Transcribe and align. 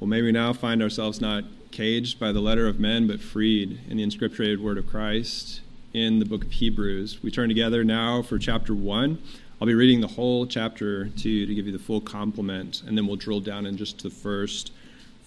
Well, 0.00 0.08
may 0.08 0.22
we 0.22 0.32
now 0.32 0.54
find 0.54 0.82
ourselves 0.82 1.20
not 1.20 1.44
caged 1.72 2.18
by 2.18 2.32
the 2.32 2.40
letter 2.40 2.66
of 2.66 2.80
men, 2.80 3.06
but 3.06 3.20
freed 3.20 3.80
in 3.86 3.98
the 3.98 4.02
inscripturated 4.02 4.58
word 4.58 4.78
of 4.78 4.86
Christ 4.86 5.60
in 5.92 6.20
the 6.20 6.24
book 6.24 6.42
of 6.42 6.52
Hebrews. 6.52 7.22
We 7.22 7.30
turn 7.30 7.50
together 7.50 7.84
now 7.84 8.22
for 8.22 8.38
chapter 8.38 8.74
1. 8.74 9.18
I'll 9.60 9.66
be 9.66 9.74
reading 9.74 10.00
the 10.00 10.06
whole 10.06 10.46
chapter 10.46 11.10
to 11.10 11.28
you 11.28 11.44
to 11.44 11.54
give 11.54 11.66
you 11.66 11.72
the 11.72 11.78
full 11.78 12.00
complement, 12.00 12.82
and 12.86 12.96
then 12.96 13.06
we'll 13.06 13.16
drill 13.16 13.40
down 13.40 13.66
in 13.66 13.76
just 13.76 14.02
the 14.02 14.08
first 14.08 14.72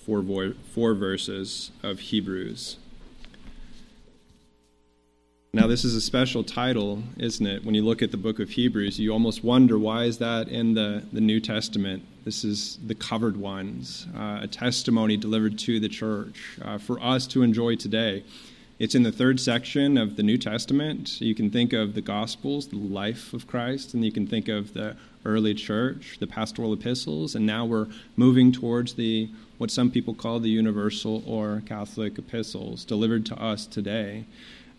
four, 0.08 0.24
vo- 0.24 0.56
four 0.74 0.96
verses 0.96 1.70
of 1.84 2.00
Hebrews. 2.00 2.78
Now, 5.56 5.68
this 5.68 5.86
is 5.86 5.94
a 5.94 6.02
special 6.02 6.44
title, 6.44 7.04
isn't 7.20 7.46
it? 7.46 7.64
When 7.64 7.76
you 7.76 7.84
look 7.84 8.02
at 8.02 8.10
the 8.10 8.18
book 8.18 8.40
of 8.40 8.50
Hebrews, 8.50 8.98
you 9.00 9.12
almost 9.12 9.44
wonder 9.44 9.78
why 9.78 10.06
is 10.06 10.18
that 10.18 10.48
in 10.48 10.74
the, 10.74 11.04
the 11.14 11.22
New 11.22 11.40
Testament? 11.40 12.04
This 12.26 12.44
is 12.44 12.80
the 12.84 12.96
covered 12.96 13.38
ones, 13.38 14.08
uh, 14.18 14.40
a 14.42 14.48
testimony 14.48 15.16
delivered 15.16 15.60
to 15.60 15.80
the 15.80 15.90
church 15.90 16.58
uh, 16.60 16.80
for 16.80 17.00
us 17.00 17.28
to 17.28 17.44
enjoy 17.44 17.76
today. 17.76 18.24
It's 18.80 18.96
in 18.96 19.04
the 19.04 19.12
third 19.12 19.40
section 19.40 19.96
of 19.96 20.16
the 20.16 20.24
New 20.24 20.40
Testament. 20.40 21.22
You 21.22 21.36
can 21.36 21.52
think 21.52 21.72
of 21.72 21.94
the 21.94 22.02
Gospels, 22.02 22.70
the 22.70 22.78
life 22.78 23.32
of 23.32 23.46
Christ, 23.46 23.94
and 23.94 24.04
you 24.04 24.12
can 24.12 24.26
think 24.26 24.48
of 24.48 24.74
the 24.74 24.98
early 25.24 25.54
church, 25.54 26.18
the 26.20 26.26
pastoral 26.26 26.74
epistles, 26.74 27.36
and 27.36 27.46
now 27.46 27.64
we're 27.64 27.90
moving 28.16 28.52
towards 28.52 28.96
the 28.96 29.30
what 29.60 29.70
some 29.70 29.92
people 29.92 30.16
call 30.16 30.40
the 30.40 30.50
universal 30.50 31.24
or 31.28 31.62
Catholic 31.68 32.18
epistles 32.18 32.84
delivered 32.84 33.24
to 33.28 33.40
us 33.40 33.68
today. 33.68 34.26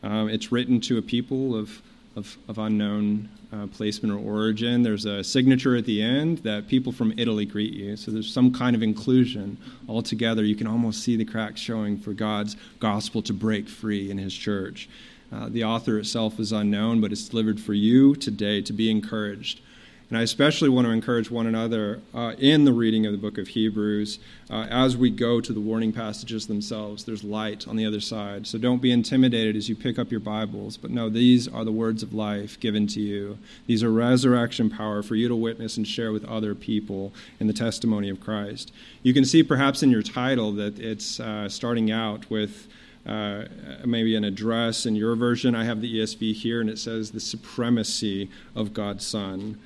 Um, 0.05 0.29
it's 0.29 0.53
written 0.53 0.81
to 0.83 0.99
a 0.99 1.03
people 1.03 1.57
of, 1.57 1.81
of, 2.15 2.37
of 2.47 2.59
unknown 2.59 3.31
uh, 3.55 3.67
placement 3.69 4.15
or 4.15 4.19
origin. 4.19 4.83
There's 4.83 5.07
a 5.07 5.25
signature 5.25 5.77
at 5.77 5.87
the 5.87 6.03
end 6.03 6.39
that 6.39 6.69
people 6.69 6.93
from 6.93 7.15
Italy 7.17 7.47
greet 7.47 7.73
you. 7.73 7.97
So 7.97 8.11
there's 8.11 8.31
some 8.31 8.53
kind 8.53 8.77
of 8.77 8.83
inclusion 8.83 9.57
altogether. 9.89 10.45
You 10.45 10.57
can 10.57 10.67
almost 10.67 11.03
see 11.03 11.17
the 11.17 11.25
cracks 11.25 11.59
showing 11.59 11.97
for 11.97 12.13
God's 12.13 12.57
gospel 12.81 13.23
to 13.23 13.33
break 13.33 13.67
free 13.67 14.11
in 14.11 14.19
His 14.19 14.35
church. 14.35 14.91
Uh, 15.33 15.49
the 15.49 15.65
author 15.65 15.99
itself 15.99 16.39
is 16.39 16.53
unknown, 16.53 17.01
but 17.01 17.11
it's 17.11 17.27
delivered 17.27 17.59
for 17.59 17.73
you 17.73 18.15
today 18.15 18.61
to 18.61 18.75
be 18.75 18.91
encouraged 18.91 19.61
and 20.11 20.19
I 20.19 20.23
especially 20.23 20.69
want 20.69 20.87
to 20.87 20.91
encourage 20.91 21.31
one 21.31 21.47
another 21.47 22.01
uh, 22.15 22.35
in 22.39 22.65
the 22.65 22.73
reading 22.73 23.07
of 23.07 23.13
the 23.13 23.19
book 23.19 23.39
of 23.39 23.49
Hebrews 23.49 24.19
uh, 24.51 24.67
as 24.71 24.97
we 24.97 25.11
go 25.11 25.41
to 25.41 25.53
the 25.53 25.61
warning 25.61 25.93
passages 25.93 26.47
themselves. 26.47 27.05
There's 27.05 27.25
light 27.25 27.67
on 27.67 27.77
the 27.77 27.87
other 27.87 28.01
side. 28.01 28.47
So 28.47 28.59
don't 28.59 28.83
be 28.83 28.93
intimidated 28.93 29.57
as 29.57 29.69
you 29.69 29.75
pick 29.75 29.99
up 29.99 30.11
your 30.11 30.21
Bibles, 30.21 30.77
but 30.77 30.91
no, 30.91 31.09
these 31.09 31.49
are 31.49 31.65
the 31.65 31.73
words 31.73 32.03
of 32.03 32.13
life 32.13 32.61
given 32.61 32.87
to 32.89 33.01
you. 33.01 33.39
These 33.67 33.83
are 33.83 33.91
resurrection 33.91 34.69
power 34.69 35.03
for 35.03 35.15
you 35.15 35.29
to 35.29 35.37
witness 35.37 35.77
and 35.79 35.89
share 35.89 36.13
with 36.13 36.25
other 36.27 36.55
people 36.55 37.15
in 37.41 37.47
the 37.47 37.53
testimony 37.53 38.11
of 38.11 38.21
Christ. 38.21 38.73
You 39.03 39.15
can 39.15 39.25
see 39.25 39.43
perhaps 39.43 39.83
in 39.83 39.91
your 39.91 40.03
title 40.03 40.53
that 40.53 40.79
it's 40.79 41.19
uh, 41.19 41.49
starting 41.49 41.91
out 41.91 42.29
with. 42.31 42.69
Uh, 43.07 43.45
maybe 43.85 44.17
an 44.17 44.25
address 44.25 44.87
in 44.87 44.97
your 44.97 45.15
version. 45.15 45.55
I 45.55 45.65
have 45.65 45.83
the 45.83 45.99
ESV 45.99 46.33
here, 46.33 46.63
and 46.63 46.71
it 46.71 46.79
says 46.79 47.11
the 47.11 47.21
supremacy 47.21 48.31
of 48.57 48.73
God's 48.73 49.07
Son 49.07 49.59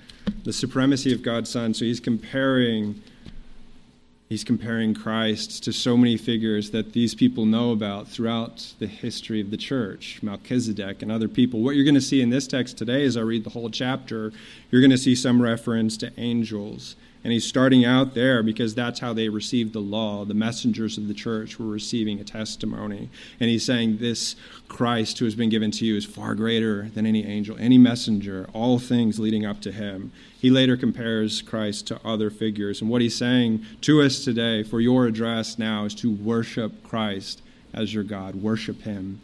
the 0.45 0.53
supremacy 0.53 1.13
of 1.13 1.23
God's 1.23 1.51
Son. 1.51 1.75
So 1.75 1.85
he's 1.85 2.01
comparing 2.01 3.03
he's 4.29 4.45
comparing 4.45 4.95
Christ 4.95 5.65
to 5.65 5.73
so 5.73 5.97
many 5.97 6.17
figures 6.19 6.71
that 6.73 6.93
these 6.93 7.15
people 7.15 7.47
know 7.47 7.73
about 7.73 8.09
throughout 8.09 8.75
the 8.79 8.87
history 8.87 9.41
of 9.41 9.51
the 9.51 9.57
church, 9.57 10.21
Melchizedek 10.23 11.01
and 11.01 11.11
other 11.11 11.29
people. 11.29 11.61
What 11.61 11.77
you're 11.77 11.85
going 11.85 11.95
to 11.95 12.01
see 12.01 12.21
in 12.21 12.29
this 12.29 12.47
text 12.47 12.77
today, 12.77 13.05
as 13.05 13.17
I 13.17 13.23
read 13.23 13.45
the 13.45 13.51
whole 13.51 13.71
chapter, 13.71 14.33
you're 14.71 14.83
going 14.83 14.91
to 14.91 14.99
see 14.99 15.15
some 15.15 15.41
reference 15.41 15.97
to 15.99 16.13
angels 16.19 16.95
and 17.25 17.33
he's 17.33 17.45
starting 17.45 17.85
out 17.85 18.15
there 18.15 18.43
because 18.43 18.75
that's 18.75 19.01
how 19.01 19.13
they 19.13 19.29
received 19.29 19.73
the 19.73 19.81
law. 19.81 20.25
The 20.25 20.35
messengers 20.35 20.97
of 20.97 21.09
the 21.09 21.15
church 21.15 21.59
were 21.59 21.67
receiving 21.67 22.21
a 22.21 22.25
testimony. 22.25 23.11
And 23.41 23.51
he's 23.51 23.65
saying, 23.65 23.99
This 23.99 24.37
Christ 24.69 25.19
who 25.19 25.25
has 25.25 25.35
been 25.35 25.49
given 25.49 25.71
to 25.73 25.85
you 25.85 25.97
is 25.97 26.05
far 26.05 26.35
greater 26.35 26.89
than 26.91 27.07
any 27.07 27.27
angel, 27.27 27.57
any 27.59 27.77
messenger, 27.77 28.49
all 28.53 28.79
things 28.79 29.19
leading 29.19 29.45
up 29.45 29.61
to 29.63 29.73
him. 29.73 30.13
He 30.39 30.51
later 30.51 30.77
compares 30.77 31.43
Christ 31.43 31.89
to 31.89 32.01
other 32.07 32.31
figures. 32.31 32.81
And 32.81 32.89
what 32.89 33.03
he's 33.03 33.17
saying 33.17 33.65
to 33.81 34.01
us 34.03 34.25
today 34.25 34.63
for 34.63 34.81
your 34.81 35.07
address 35.07 35.59
now 35.59 35.85
is 35.85 35.95
to 35.97 36.13
worship 36.13 36.85
Christ 36.85 37.43
as 37.75 37.93
your 37.93 38.05
God, 38.05 38.37
worship 38.37 38.83
him. 38.83 39.21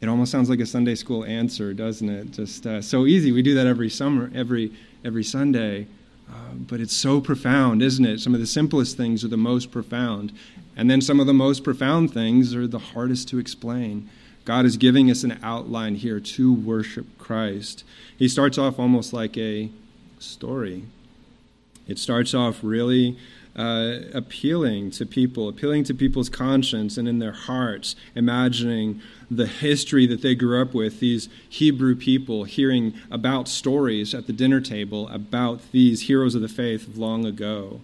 It 0.00 0.08
almost 0.08 0.30
sounds 0.30 0.48
like 0.48 0.60
a 0.60 0.66
Sunday 0.66 0.94
school 0.94 1.24
answer, 1.24 1.74
doesn't 1.74 2.08
it? 2.08 2.30
Just 2.30 2.66
uh, 2.66 2.80
so 2.80 3.06
easy. 3.06 3.32
We 3.32 3.42
do 3.42 3.54
that 3.56 3.66
every 3.66 3.90
summer, 3.90 4.30
every 4.34 4.72
every 5.04 5.24
Sunday. 5.24 5.86
Uh, 6.30 6.54
but 6.54 6.80
it's 6.80 6.94
so 6.94 7.20
profound, 7.20 7.82
isn't 7.82 8.04
it? 8.04 8.20
Some 8.20 8.34
of 8.34 8.40
the 8.40 8.46
simplest 8.46 8.96
things 8.96 9.24
are 9.24 9.28
the 9.28 9.36
most 9.36 9.70
profound. 9.70 10.32
And 10.76 10.90
then 10.90 11.00
some 11.00 11.20
of 11.20 11.26
the 11.26 11.34
most 11.34 11.64
profound 11.64 12.14
things 12.14 12.54
are 12.54 12.66
the 12.66 12.78
hardest 12.78 13.28
to 13.28 13.38
explain. 13.38 14.08
God 14.44 14.64
is 14.64 14.76
giving 14.76 15.10
us 15.10 15.24
an 15.24 15.38
outline 15.42 15.96
here 15.96 16.20
to 16.20 16.52
worship 16.52 17.06
Christ. 17.18 17.84
He 18.16 18.28
starts 18.28 18.56
off 18.58 18.78
almost 18.78 19.12
like 19.12 19.36
a 19.36 19.70
story. 20.18 20.84
It 21.86 21.98
starts 21.98 22.34
off 22.34 22.60
really 22.62 23.18
uh, 23.56 23.98
appealing 24.14 24.90
to 24.92 25.06
people, 25.06 25.48
appealing 25.48 25.84
to 25.84 25.94
people's 25.94 26.28
conscience 26.28 26.96
and 26.96 27.08
in 27.08 27.18
their 27.18 27.32
hearts, 27.32 27.96
imagining 28.14 29.00
the 29.30 29.46
history 29.46 30.06
that 30.06 30.22
they 30.22 30.34
grew 30.34 30.60
up 30.60 30.74
with, 30.74 31.00
these 31.00 31.28
Hebrew 31.48 31.94
people 31.94 32.44
hearing 32.44 32.94
about 33.10 33.48
stories 33.48 34.14
at 34.14 34.26
the 34.26 34.32
dinner 34.32 34.60
table 34.60 35.08
about 35.08 35.72
these 35.72 36.02
heroes 36.02 36.34
of 36.34 36.42
the 36.42 36.48
faith 36.48 36.86
of 36.88 36.98
long 36.98 37.24
ago. 37.24 37.80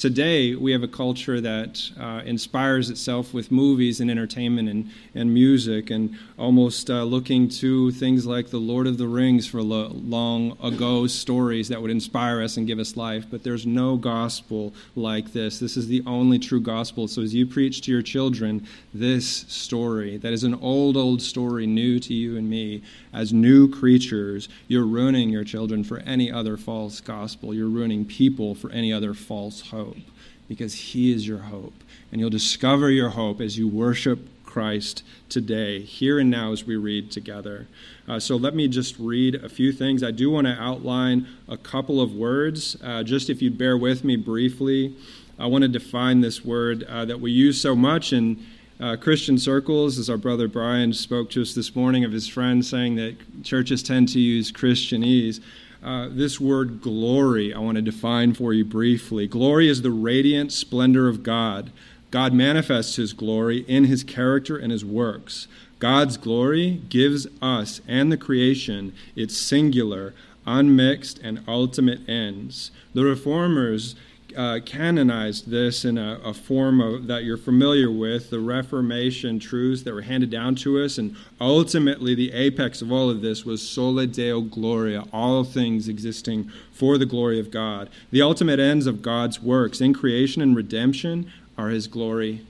Today, 0.00 0.54
we 0.54 0.72
have 0.72 0.82
a 0.82 0.88
culture 0.88 1.42
that 1.42 1.90
uh, 2.00 2.22
inspires 2.24 2.88
itself 2.88 3.34
with 3.34 3.52
movies 3.52 4.00
and 4.00 4.10
entertainment 4.10 4.66
and, 4.66 4.90
and 5.14 5.34
music, 5.34 5.90
and 5.90 6.16
almost 6.38 6.88
uh, 6.88 7.04
looking 7.04 7.50
to 7.50 7.90
things 7.90 8.24
like 8.24 8.48
The 8.48 8.56
Lord 8.56 8.86
of 8.86 8.96
the 8.96 9.06
Rings 9.06 9.46
for 9.46 9.60
lo- 9.62 9.92
long 9.92 10.56
ago 10.62 11.06
stories 11.06 11.68
that 11.68 11.82
would 11.82 11.90
inspire 11.90 12.40
us 12.40 12.56
and 12.56 12.66
give 12.66 12.78
us 12.78 12.96
life. 12.96 13.26
But 13.30 13.42
there's 13.42 13.66
no 13.66 13.98
gospel 13.98 14.72
like 14.96 15.34
this. 15.34 15.58
This 15.58 15.76
is 15.76 15.86
the 15.86 16.02
only 16.06 16.38
true 16.38 16.62
gospel. 16.62 17.06
So, 17.06 17.20
as 17.20 17.34
you 17.34 17.44
preach 17.44 17.82
to 17.82 17.92
your 17.92 18.00
children 18.00 18.66
this 18.94 19.26
story, 19.26 20.16
that 20.16 20.32
is 20.32 20.44
an 20.44 20.54
old, 20.54 20.96
old 20.96 21.20
story, 21.20 21.66
new 21.66 22.00
to 22.00 22.14
you 22.14 22.38
and 22.38 22.48
me, 22.48 22.82
as 23.12 23.34
new 23.34 23.68
creatures, 23.68 24.48
you're 24.66 24.86
ruining 24.86 25.28
your 25.28 25.44
children 25.44 25.84
for 25.84 25.98
any 25.98 26.32
other 26.32 26.56
false 26.56 27.02
gospel. 27.02 27.52
You're 27.52 27.68
ruining 27.68 28.06
people 28.06 28.54
for 28.54 28.70
any 28.70 28.94
other 28.94 29.12
false 29.12 29.60
hope 29.60 29.89
hope 29.90 30.02
because 30.48 30.74
He 30.74 31.12
is 31.12 31.26
your 31.26 31.38
hope. 31.38 31.74
And 32.10 32.20
you'll 32.20 32.30
discover 32.30 32.90
your 32.90 33.10
hope 33.10 33.40
as 33.40 33.56
you 33.56 33.68
worship 33.68 34.18
Christ 34.44 35.04
today, 35.28 35.80
here 35.80 36.18
and 36.18 36.28
now, 36.28 36.50
as 36.52 36.64
we 36.64 36.74
read 36.74 37.12
together. 37.12 37.68
Uh, 38.08 38.18
so 38.18 38.34
let 38.34 38.54
me 38.54 38.66
just 38.66 38.98
read 38.98 39.36
a 39.36 39.48
few 39.48 39.72
things. 39.72 40.02
I 40.02 40.10
do 40.10 40.28
want 40.28 40.48
to 40.48 40.60
outline 40.60 41.28
a 41.46 41.56
couple 41.56 42.00
of 42.00 42.12
words, 42.12 42.76
uh, 42.82 43.04
just 43.04 43.30
if 43.30 43.40
you'd 43.40 43.56
bear 43.56 43.76
with 43.76 44.02
me 44.02 44.16
briefly. 44.16 44.96
I 45.38 45.46
want 45.46 45.62
to 45.62 45.68
define 45.68 46.20
this 46.20 46.44
word 46.44 46.82
uh, 46.82 47.04
that 47.04 47.20
we 47.20 47.30
use 47.30 47.60
so 47.60 47.76
much 47.76 48.12
in 48.12 48.44
uh, 48.80 48.96
Christian 48.96 49.38
circles, 49.38 49.98
as 49.98 50.10
our 50.10 50.16
brother 50.16 50.48
Brian 50.48 50.92
spoke 50.92 51.30
to 51.30 51.42
us 51.42 51.54
this 51.54 51.76
morning 51.76 52.04
of 52.04 52.12
his 52.12 52.26
friend 52.26 52.64
saying 52.64 52.96
that 52.96 53.44
churches 53.44 53.82
tend 53.82 54.08
to 54.10 54.18
use 54.18 54.50
Christianese. 54.50 55.40
Uh, 55.82 56.08
this 56.10 56.38
word 56.38 56.82
glory, 56.82 57.54
I 57.54 57.58
want 57.58 57.76
to 57.76 57.82
define 57.82 58.34
for 58.34 58.52
you 58.52 58.66
briefly. 58.66 59.26
Glory 59.26 59.66
is 59.66 59.80
the 59.80 59.90
radiant 59.90 60.52
splendor 60.52 61.08
of 61.08 61.22
God. 61.22 61.72
God 62.10 62.34
manifests 62.34 62.96
his 62.96 63.14
glory 63.14 63.64
in 63.66 63.84
his 63.84 64.04
character 64.04 64.58
and 64.58 64.70
his 64.70 64.84
works. 64.84 65.48
God's 65.78 66.18
glory 66.18 66.82
gives 66.90 67.26
us 67.40 67.80
and 67.88 68.12
the 68.12 68.18
creation 68.18 68.92
its 69.16 69.38
singular, 69.38 70.12
unmixed, 70.46 71.18
and 71.20 71.42
ultimate 71.48 72.06
ends. 72.06 72.72
The 72.92 73.04
reformers 73.04 73.94
uh, 74.36 74.60
canonized 74.64 75.50
this 75.50 75.84
in 75.84 75.98
a, 75.98 76.20
a 76.24 76.34
form 76.34 76.80
of, 76.80 77.06
that 77.06 77.24
you're 77.24 77.36
familiar 77.36 77.90
with, 77.90 78.30
the 78.30 78.40
Reformation 78.40 79.38
truths 79.38 79.82
that 79.82 79.94
were 79.94 80.02
handed 80.02 80.30
down 80.30 80.54
to 80.56 80.82
us. 80.82 80.98
And 80.98 81.16
ultimately, 81.40 82.14
the 82.14 82.32
apex 82.32 82.82
of 82.82 82.90
all 82.90 83.10
of 83.10 83.22
this 83.22 83.44
was 83.44 83.66
Soli 83.66 84.06
Deo 84.06 84.40
Gloria, 84.40 85.04
all 85.12 85.44
things 85.44 85.88
existing 85.88 86.50
for 86.72 86.98
the 86.98 87.06
glory 87.06 87.38
of 87.38 87.50
God. 87.50 87.90
The 88.10 88.22
ultimate 88.22 88.58
ends 88.58 88.86
of 88.86 89.02
God's 89.02 89.40
works 89.40 89.80
in 89.80 89.94
creation 89.94 90.42
and 90.42 90.56
redemption 90.56 91.30
are 91.58 91.68
His 91.68 91.86
glory 91.86 92.46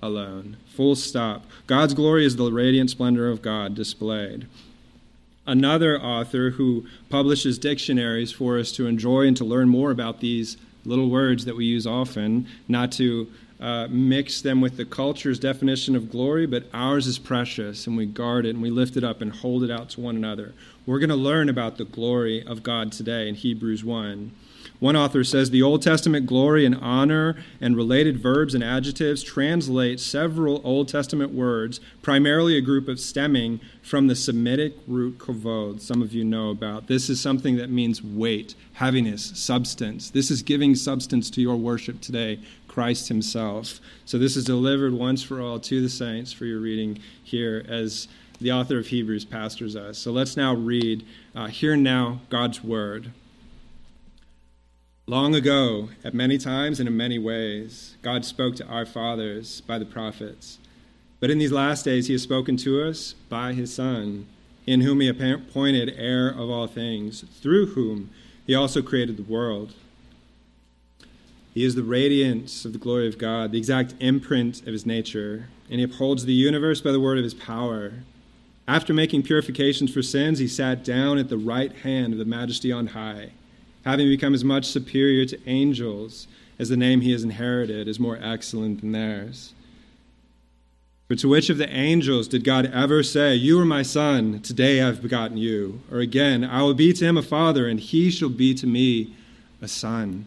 alone. 0.00 0.56
Full 0.66 0.96
stop. 0.96 1.44
God's 1.66 1.94
glory 1.94 2.24
is 2.24 2.36
the 2.36 2.50
radiant 2.50 2.90
splendor 2.90 3.28
of 3.28 3.42
God 3.42 3.74
displayed 3.74 4.46
another 5.46 6.00
author 6.00 6.50
who 6.50 6.86
publishes 7.08 7.58
dictionaries 7.58 8.32
for 8.32 8.58
us 8.58 8.72
to 8.72 8.86
enjoy 8.86 9.26
and 9.26 9.36
to 9.36 9.44
learn 9.44 9.68
more 9.68 9.90
about 9.90 10.20
these 10.20 10.56
little 10.84 11.10
words 11.10 11.44
that 11.44 11.56
we 11.56 11.64
use 11.64 11.86
often, 11.86 12.46
not 12.68 12.92
to 12.92 13.30
uh, 13.62 13.86
mix 13.88 14.42
them 14.42 14.60
with 14.60 14.76
the 14.76 14.84
culture's 14.84 15.38
definition 15.38 15.94
of 15.94 16.10
glory, 16.10 16.46
but 16.46 16.64
ours 16.74 17.06
is 17.06 17.18
precious, 17.18 17.86
and 17.86 17.96
we 17.96 18.04
guard 18.04 18.44
it 18.44 18.50
and 18.50 18.60
we 18.60 18.70
lift 18.70 18.96
it 18.96 19.04
up 19.04 19.22
and 19.22 19.32
hold 19.32 19.62
it 19.62 19.70
out 19.70 19.88
to 19.90 20.00
one 20.00 20.16
another. 20.16 20.52
We're 20.84 20.98
going 20.98 21.10
to 21.10 21.16
learn 21.16 21.48
about 21.48 21.78
the 21.78 21.84
glory 21.84 22.44
of 22.44 22.64
God 22.64 22.90
today 22.90 23.28
in 23.28 23.36
Hebrews 23.36 23.84
1. 23.84 24.32
One 24.82 24.96
author 24.96 25.22
says 25.22 25.50
the 25.50 25.62
Old 25.62 25.80
Testament 25.80 26.26
glory 26.26 26.66
and 26.66 26.74
honor 26.74 27.36
and 27.60 27.76
related 27.76 28.18
verbs 28.18 28.52
and 28.52 28.64
adjectives 28.64 29.22
translate 29.22 30.00
several 30.00 30.60
Old 30.64 30.88
Testament 30.88 31.32
words, 31.32 31.78
primarily 32.02 32.56
a 32.56 32.60
group 32.60 32.88
of 32.88 32.98
stemming 32.98 33.60
from 33.80 34.08
the 34.08 34.16
Semitic 34.16 34.74
root 34.88 35.18
kavod, 35.18 35.80
some 35.80 36.02
of 36.02 36.12
you 36.12 36.24
know 36.24 36.50
about. 36.50 36.88
This 36.88 37.08
is 37.08 37.20
something 37.20 37.56
that 37.58 37.70
means 37.70 38.02
weight, 38.02 38.56
heaviness, 38.72 39.30
substance. 39.38 40.10
This 40.10 40.32
is 40.32 40.42
giving 40.42 40.74
substance 40.74 41.30
to 41.30 41.40
your 41.40 41.56
worship 41.56 42.00
today, 42.00 42.40
Christ 42.72 43.08
Himself. 43.08 43.80
So 44.06 44.16
this 44.16 44.34
is 44.34 44.44
delivered 44.44 44.94
once 44.94 45.22
for 45.22 45.42
all 45.42 45.60
to 45.60 45.82
the 45.82 45.90
saints 45.90 46.32
for 46.32 46.46
your 46.46 46.58
reading 46.58 46.98
here 47.22 47.62
as 47.68 48.08
the 48.40 48.50
author 48.50 48.78
of 48.78 48.86
Hebrews 48.86 49.26
pastors 49.26 49.76
us. 49.76 49.98
So 49.98 50.10
let's 50.10 50.38
now 50.38 50.54
read, 50.54 51.04
uh, 51.34 51.48
hear 51.48 51.76
now 51.76 52.22
God's 52.30 52.64
word. 52.64 53.12
Long 55.06 55.34
ago, 55.34 55.90
at 56.02 56.14
many 56.14 56.38
times 56.38 56.80
and 56.80 56.88
in 56.88 56.96
many 56.96 57.18
ways, 57.18 57.96
God 58.00 58.24
spoke 58.24 58.56
to 58.56 58.66
our 58.66 58.86
fathers 58.86 59.60
by 59.60 59.78
the 59.78 59.84
prophets. 59.84 60.58
But 61.20 61.30
in 61.30 61.38
these 61.38 61.52
last 61.52 61.84
days, 61.84 62.06
he 62.06 62.14
has 62.14 62.22
spoken 62.22 62.56
to 62.58 62.82
us 62.88 63.14
by 63.28 63.52
his 63.52 63.74
Son, 63.74 64.26
in 64.66 64.80
whom 64.80 65.00
he 65.00 65.08
appointed 65.08 65.94
heir 65.98 66.30
of 66.30 66.48
all 66.48 66.66
things, 66.66 67.22
through 67.42 67.66
whom 67.74 68.08
he 68.46 68.54
also 68.54 68.80
created 68.80 69.18
the 69.18 69.30
world. 69.30 69.74
He 71.52 71.64
is 71.64 71.74
the 71.74 71.82
radiance 71.82 72.64
of 72.64 72.72
the 72.72 72.78
glory 72.78 73.08
of 73.08 73.18
God, 73.18 73.52
the 73.52 73.58
exact 73.58 73.94
imprint 74.00 74.60
of 74.60 74.72
his 74.72 74.86
nature, 74.86 75.48
and 75.70 75.78
he 75.78 75.84
upholds 75.84 76.24
the 76.24 76.32
universe 76.32 76.80
by 76.80 76.92
the 76.92 77.00
word 77.00 77.18
of 77.18 77.24
his 77.24 77.34
power. 77.34 77.92
After 78.66 78.94
making 78.94 79.24
purifications 79.24 79.92
for 79.92 80.02
sins, 80.02 80.38
he 80.38 80.48
sat 80.48 80.84
down 80.84 81.18
at 81.18 81.28
the 81.28 81.36
right 81.36 81.72
hand 81.72 82.12
of 82.12 82.18
the 82.18 82.24
majesty 82.24 82.72
on 82.72 82.88
high 82.88 83.32
having 83.84 84.08
become 84.08 84.34
as 84.34 84.44
much 84.44 84.66
superior 84.66 85.24
to 85.26 85.48
angels 85.48 86.26
as 86.58 86.68
the 86.68 86.76
name 86.76 87.00
he 87.00 87.12
has 87.12 87.24
inherited 87.24 87.88
is 87.88 87.98
more 87.98 88.18
excellent 88.22 88.80
than 88.80 88.92
theirs. 88.92 89.52
For 91.08 91.16
to 91.16 91.28
which 91.28 91.50
of 91.50 91.58
the 91.58 91.68
angels 91.68 92.28
did 92.28 92.44
God 92.44 92.66
ever 92.66 93.02
say, 93.02 93.34
You 93.34 93.60
are 93.60 93.64
my 93.64 93.82
son, 93.82 94.40
today 94.40 94.80
I've 94.80 95.02
begotten 95.02 95.36
you? 95.36 95.80
Or 95.90 95.98
again, 95.98 96.44
I 96.44 96.62
will 96.62 96.74
be 96.74 96.92
to 96.92 97.04
him 97.04 97.18
a 97.18 97.22
father, 97.22 97.66
and 97.66 97.80
he 97.80 98.10
shall 98.10 98.28
be 98.28 98.54
to 98.54 98.66
me 98.66 99.14
a 99.60 99.68
son. 99.68 100.26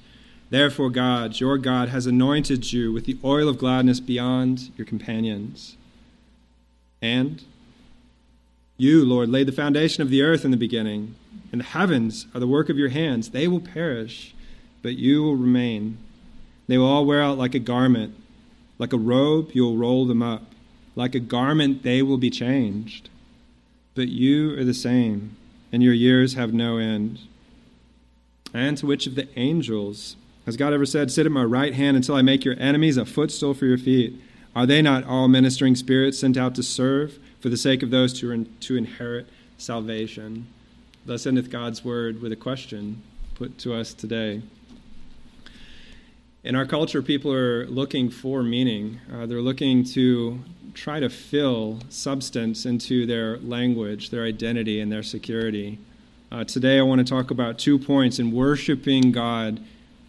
Therefore, 0.51 0.91
God, 0.91 1.39
your 1.39 1.57
God, 1.57 1.89
has 1.89 2.05
anointed 2.05 2.71
you 2.71 2.93
with 2.93 3.05
the 3.05 3.17
oil 3.23 3.49
of 3.49 3.57
gladness 3.57 3.99
beyond 3.99 4.69
your 4.77 4.85
companions. 4.85 5.77
And 7.01 7.43
you, 8.77 9.03
Lord, 9.03 9.29
laid 9.29 9.47
the 9.47 9.51
foundation 9.51 10.03
of 10.03 10.09
the 10.09 10.21
earth 10.21 10.45
in 10.45 10.51
the 10.51 10.57
beginning 10.57 11.15
and 11.51 11.61
the 11.61 11.65
heavens 11.65 12.27
are 12.33 12.39
the 12.39 12.47
work 12.47 12.69
of 12.69 12.77
your 12.77 12.89
hands. 12.89 13.29
They 13.29 13.47
will 13.47 13.59
perish, 13.59 14.33
but 14.81 14.95
you 14.95 15.21
will 15.21 15.35
remain. 15.35 15.97
They 16.67 16.77
will 16.77 16.87
all 16.87 17.05
wear 17.05 17.21
out 17.21 17.37
like 17.37 17.53
a 17.53 17.59
garment. 17.59 18.15
Like 18.77 18.93
a 18.93 18.97
robe, 18.97 19.51
you 19.53 19.63
will 19.63 19.77
roll 19.77 20.05
them 20.05 20.23
up. 20.23 20.43
Like 20.95 21.13
a 21.13 21.19
garment, 21.19 21.83
they 21.83 22.01
will 22.01 22.17
be 22.17 22.29
changed. 22.29 23.09
But 23.95 24.07
you 24.07 24.57
are 24.57 24.63
the 24.63 24.73
same, 24.73 25.35
and 25.71 25.83
your 25.83 25.93
years 25.93 26.35
have 26.35 26.53
no 26.53 26.77
end. 26.77 27.19
And 28.53 28.77
to 28.77 28.85
which 28.85 29.07
of 29.07 29.15
the 29.15 29.27
angels 29.37 30.15
has 30.51 30.57
God 30.57 30.73
ever 30.73 30.85
said, 30.85 31.09
Sit 31.09 31.25
at 31.25 31.31
my 31.31 31.45
right 31.45 31.73
hand 31.73 31.95
until 31.95 32.15
I 32.15 32.21
make 32.21 32.43
your 32.43 32.59
enemies 32.59 32.97
a 32.97 33.05
footstool 33.05 33.53
for 33.53 33.65
your 33.65 33.77
feet? 33.77 34.21
Are 34.53 34.65
they 34.65 34.81
not 34.81 35.05
all 35.05 35.29
ministering 35.29 35.77
spirits 35.77 36.19
sent 36.19 36.35
out 36.35 36.55
to 36.55 36.63
serve 36.63 37.19
for 37.39 37.47
the 37.47 37.55
sake 37.55 37.81
of 37.81 37.89
those 37.89 38.19
to, 38.19 38.43
to 38.43 38.75
inherit 38.75 39.29
salvation? 39.57 40.47
Thus 41.05 41.25
endeth 41.25 41.49
God's 41.49 41.85
word 41.85 42.21
with 42.21 42.33
a 42.33 42.35
question 42.35 43.01
put 43.35 43.57
to 43.59 43.73
us 43.73 43.93
today. 43.93 44.41
In 46.43 46.53
our 46.53 46.65
culture, 46.65 47.01
people 47.01 47.31
are 47.31 47.65
looking 47.67 48.09
for 48.09 48.43
meaning. 48.43 48.99
Uh, 49.09 49.25
they're 49.25 49.41
looking 49.41 49.85
to 49.85 50.41
try 50.73 50.99
to 50.99 51.09
fill 51.09 51.79
substance 51.87 52.65
into 52.65 53.05
their 53.05 53.37
language, 53.37 54.09
their 54.09 54.25
identity, 54.25 54.81
and 54.81 54.91
their 54.91 55.01
security. 55.01 55.79
Uh, 56.29 56.43
today, 56.43 56.77
I 56.77 56.81
want 56.81 56.99
to 56.99 57.05
talk 57.05 57.31
about 57.31 57.57
two 57.57 57.79
points. 57.79 58.19
In 58.19 58.33
worshiping 58.33 59.13
God, 59.13 59.61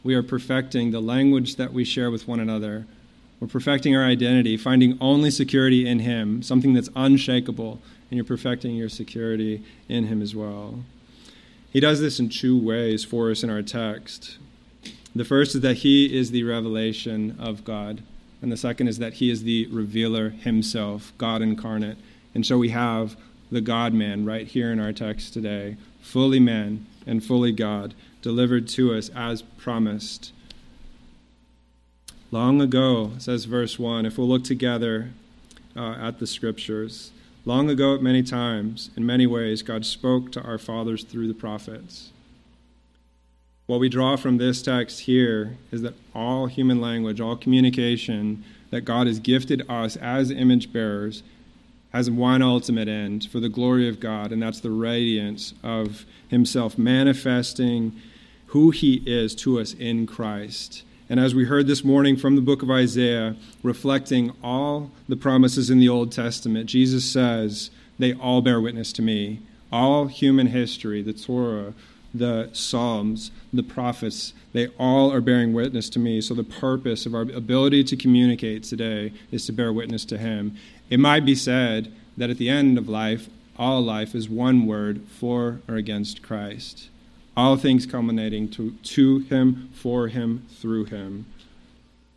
we 0.04 0.14
are 0.14 0.22
perfecting 0.22 0.90
the 0.90 1.00
language 1.00 1.56
that 1.56 1.72
we 1.72 1.84
share 1.84 2.10
with 2.10 2.26
one 2.26 2.40
another. 2.40 2.86
We're 3.40 3.48
perfecting 3.48 3.96
our 3.96 4.04
identity, 4.04 4.56
finding 4.56 4.98
only 5.00 5.30
security 5.30 5.86
in 5.86 6.00
Him, 6.00 6.42
something 6.42 6.74
that's 6.74 6.90
unshakable, 6.94 7.80
and 8.10 8.16
you're 8.16 8.24
perfecting 8.24 8.74
your 8.74 8.88
security 8.88 9.64
in 9.88 10.06
Him 10.06 10.22
as 10.22 10.34
well. 10.34 10.84
He 11.72 11.80
does 11.80 12.00
this 12.00 12.20
in 12.20 12.28
two 12.28 12.58
ways 12.58 13.04
for 13.04 13.30
us 13.30 13.42
in 13.42 13.50
our 13.50 13.62
text. 13.62 14.38
The 15.14 15.24
first 15.24 15.54
is 15.54 15.60
that 15.62 15.78
He 15.78 16.16
is 16.16 16.30
the 16.30 16.44
revelation 16.44 17.36
of 17.38 17.64
God, 17.64 18.02
and 18.40 18.50
the 18.50 18.56
second 18.56 18.88
is 18.88 18.98
that 18.98 19.14
He 19.14 19.30
is 19.30 19.44
the 19.44 19.66
revealer 19.66 20.30
Himself, 20.30 21.12
God 21.18 21.42
incarnate. 21.42 21.98
And 22.34 22.44
so 22.44 22.58
we 22.58 22.70
have 22.70 23.16
the 23.50 23.60
God 23.60 23.92
man 23.92 24.24
right 24.24 24.46
here 24.46 24.72
in 24.72 24.80
our 24.80 24.92
text 24.92 25.32
today, 25.32 25.76
fully 26.00 26.40
man 26.40 26.86
and 27.06 27.24
fully 27.24 27.52
God, 27.52 27.94
delivered 28.22 28.68
to 28.68 28.94
us 28.94 29.10
as 29.10 29.42
promised. 29.42 30.32
Long 32.30 32.62
ago, 32.62 33.12
says 33.18 33.44
verse 33.44 33.78
1, 33.78 34.06
if 34.06 34.16
we'll 34.16 34.28
look 34.28 34.44
together 34.44 35.10
uh, 35.76 35.96
at 36.00 36.18
the 36.18 36.26
scriptures, 36.26 37.12
Long 37.44 37.68
ago, 37.68 37.96
at 37.96 38.02
many 38.02 38.22
times, 38.22 38.90
in 38.96 39.04
many 39.04 39.26
ways, 39.26 39.62
God 39.62 39.84
spoke 39.84 40.30
to 40.32 40.42
our 40.42 40.58
fathers 40.58 41.02
through 41.02 41.26
the 41.26 41.34
prophets. 41.34 42.10
What 43.66 43.80
we 43.80 43.88
draw 43.88 44.16
from 44.16 44.36
this 44.36 44.62
text 44.62 45.00
here 45.00 45.56
is 45.72 45.82
that 45.82 45.94
all 46.14 46.46
human 46.46 46.80
language, 46.80 47.20
all 47.20 47.36
communication 47.36 48.44
that 48.70 48.82
God 48.82 49.08
has 49.08 49.18
gifted 49.18 49.68
us 49.68 49.96
as 49.96 50.30
image 50.30 50.72
bearers 50.72 51.24
has 51.92 52.10
one 52.10 52.42
ultimate 52.42 52.88
end 52.88 53.28
for 53.30 53.38
the 53.38 53.48
glory 53.48 53.88
of 53.88 54.00
God, 54.00 54.32
and 54.32 54.42
that's 54.42 54.60
the 54.60 54.70
radiance 54.70 55.54
of 55.62 56.06
Himself 56.28 56.78
manifesting 56.78 57.94
who 58.46 58.70
He 58.70 59.02
is 59.06 59.34
to 59.36 59.60
us 59.60 59.74
in 59.74 60.06
Christ. 60.06 60.82
And 61.08 61.20
as 61.20 61.34
we 61.34 61.44
heard 61.44 61.66
this 61.66 61.84
morning 61.84 62.16
from 62.16 62.36
the 62.36 62.42
book 62.42 62.62
of 62.62 62.70
Isaiah, 62.70 63.36
reflecting 63.62 64.32
all 64.42 64.90
the 65.08 65.16
promises 65.16 65.68
in 65.68 65.78
the 65.78 65.88
Old 65.88 66.10
Testament, 66.10 66.70
Jesus 66.70 67.04
says, 67.04 67.70
They 67.98 68.14
all 68.14 68.40
bear 68.40 68.60
witness 68.60 68.92
to 68.94 69.02
me. 69.02 69.40
All 69.70 70.06
human 70.06 70.46
history, 70.46 71.02
the 71.02 71.12
Torah, 71.12 71.74
the 72.14 72.50
Psalms, 72.52 73.30
the 73.52 73.62
prophets, 73.62 74.34
they 74.52 74.68
all 74.78 75.12
are 75.12 75.20
bearing 75.20 75.52
witness 75.52 75.88
to 75.90 75.98
me. 75.98 76.20
So 76.20 76.34
the 76.34 76.44
purpose 76.44 77.06
of 77.06 77.14
our 77.14 77.22
ability 77.22 77.84
to 77.84 77.96
communicate 77.96 78.64
today 78.64 79.12
is 79.30 79.46
to 79.46 79.52
bear 79.52 79.72
witness 79.72 80.04
to 80.06 80.18
Him. 80.18 80.56
It 80.90 81.00
might 81.00 81.24
be 81.24 81.34
said 81.34 81.92
that 82.16 82.30
at 82.30 82.38
the 82.38 82.48
end 82.50 82.76
of 82.78 82.88
life, 82.88 83.28
all 83.58 83.80
life 83.80 84.14
is 84.14 84.28
one 84.28 84.66
word 84.66 85.02
for 85.08 85.60
or 85.68 85.76
against 85.76 86.22
Christ 86.22 86.88
all 87.36 87.56
things 87.56 87.86
culminating 87.86 88.48
to, 88.50 88.72
to 88.82 89.20
him, 89.20 89.70
for 89.72 90.08
him, 90.08 90.46
through 90.50 90.86
him. 90.86 91.26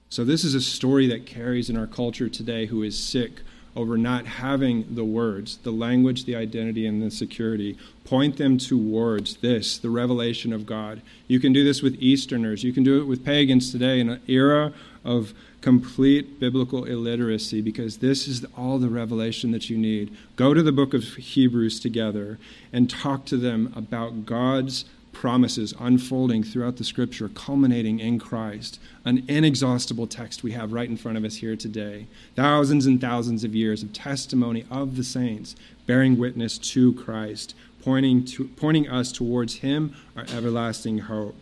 So, 0.10 0.24
this 0.24 0.44
is 0.44 0.56
a 0.56 0.62
story 0.62 1.08
that 1.08 1.26
carries 1.26 1.70
in 1.70 1.78
our 1.78 1.88
culture 1.88 2.30
today 2.30 2.68
who 2.68 2.84
is 2.84 2.98
sick 2.98 3.42
over 3.76 3.98
not 3.98 4.26
having 4.26 4.96
the 4.96 5.04
words, 5.04 5.58
the 5.58 5.72
language, 5.72 6.26
the 6.26 6.36
identity, 6.36 6.86
and 6.86 7.02
the 7.02 7.12
security. 7.12 7.78
Point 8.04 8.38
them 8.38 8.58
towards 8.58 9.38
this, 9.38 9.78
the 9.78 9.90
revelation 9.90 10.54
of 10.54 10.66
God. 10.66 11.02
You 11.28 11.40
can 11.40 11.54
do 11.54 11.64
this 11.64 11.82
with 11.82 11.96
Easterners. 12.02 12.64
You 12.64 12.72
can 12.72 12.84
do 12.84 13.02
it 13.02 13.06
with 13.06 13.26
pagans 13.26 13.72
today 13.72 14.00
in 14.00 14.10
an 14.10 14.22
era 14.28 14.74
of 15.04 15.34
complete 15.62 16.40
biblical 16.40 16.86
illiteracy 16.86 17.60
because 17.60 17.98
this 17.98 18.28
is 18.28 18.46
all 18.56 18.78
the 18.78 18.90
revelation 18.90 19.52
that 19.52 19.70
you 19.70 19.78
need. 19.78 20.16
Go 20.36 20.54
to 20.54 20.62
the 20.62 20.72
book 20.72 20.94
of 20.94 21.04
Hebrews 21.04 21.80
together 21.80 22.38
and 22.72 22.90
talk 22.90 23.26
to 23.26 23.38
them 23.38 23.74
about 23.76 24.26
God's 24.26 24.86
promises 25.16 25.74
unfolding 25.80 26.44
throughout 26.44 26.76
the 26.76 26.84
scripture, 26.84 27.30
culminating 27.30 28.00
in 28.00 28.20
Christ. 28.20 28.80
An 29.06 29.24
inexhaustible 29.30 30.08
text 30.08 30.44
we 30.44 30.52
have 30.52 30.74
right 30.74 30.90
in 30.90 30.98
front 30.98 31.18
of 31.18 31.24
us 31.24 31.38
here 31.38 31.56
today. 31.56 32.08
Thousands 32.36 32.86
and 32.86 33.00
thousands 33.00 33.46
of 33.46 33.56
years 33.56 33.82
of 33.82 33.94
testimony 33.94 34.66
of 34.70 34.98
the 34.98 35.04
saints 35.04 35.56
bearing 35.88 36.18
witness 36.18 36.58
to 36.58 36.94
Christ, 36.94 37.56
pointing, 37.82 38.26
to, 38.26 38.50
pointing 38.50 38.90
us 38.90 39.12
towards 39.12 39.60
Him, 39.60 39.96
our 40.18 40.26
everlasting 40.34 41.00
hope. 41.00 41.36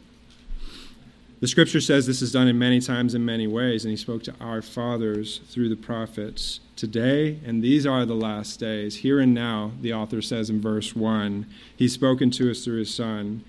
The 1.39 1.47
scripture 1.47 1.81
says 1.81 2.05
this 2.05 2.21
is 2.21 2.31
done 2.31 2.47
in 2.47 2.57
many 2.57 2.79
times 2.79 3.15
in 3.15 3.25
many 3.25 3.47
ways, 3.47 3.83
and 3.83 3.91
he 3.91 3.97
spoke 3.97 4.23
to 4.23 4.35
our 4.39 4.61
fathers 4.61 5.41
through 5.49 5.67
the 5.67 5.75
prophets. 5.75 6.61
Today, 6.77 7.39
and 7.45 7.61
these 7.61 7.85
are 7.85 8.05
the 8.05 8.15
last 8.15 8.61
days, 8.61 8.97
here 8.97 9.19
and 9.19 9.33
now, 9.33 9.71
the 9.81 9.93
author 9.93 10.21
says 10.21 10.49
in 10.49 10.61
verse 10.61 10.95
1, 10.95 11.45
he's 11.75 11.91
spoken 11.93 12.31
to 12.31 12.49
us 12.49 12.63
through 12.63 12.79
his 12.79 12.95
Son. 12.95 13.43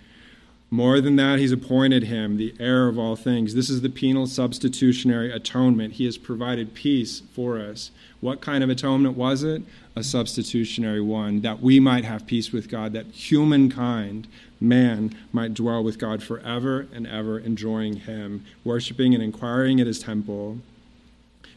More 0.75 1.01
than 1.01 1.15
that, 1.15 1.39
he's 1.39 1.53
appointed 1.53 2.03
him 2.03 2.37
the 2.37 2.53
heir 2.59 2.89
of 2.89 2.99
all 2.99 3.15
things. 3.15 3.55
This 3.55 3.71
is 3.71 3.83
the 3.83 3.89
penal 3.89 4.27
substitutionary 4.27 5.31
atonement. 5.31 5.95
He 5.95 6.05
has 6.05 6.19
provided 6.19 6.75
peace 6.75 7.23
for 7.33 7.61
us. 7.61 7.93
What 8.21 8.41
kind 8.41 8.65
of 8.65 8.69
atonement 8.69 9.17
was 9.17 9.45
it? 9.45 9.63
A 9.95 10.03
substitutionary 10.03 11.01
one, 11.01 11.43
that 11.43 11.61
we 11.61 11.79
might 11.79 12.05
have 12.05 12.27
peace 12.27 12.51
with 12.51 12.69
God, 12.69 12.93
that 12.93 13.07
humankind 13.07 14.27
man 14.61 15.17
might 15.31 15.55
dwell 15.55 15.85
with 15.85 16.01
God 16.01 16.25
forever 16.25 16.89
and 16.93 17.07
ever, 17.07 17.39
enjoying 17.39 17.99
him, 17.99 18.45
worshiping 18.65 19.15
and 19.15 19.23
inquiring 19.23 19.81
at 19.81 19.87
his 19.87 20.01
temple. 20.01 20.59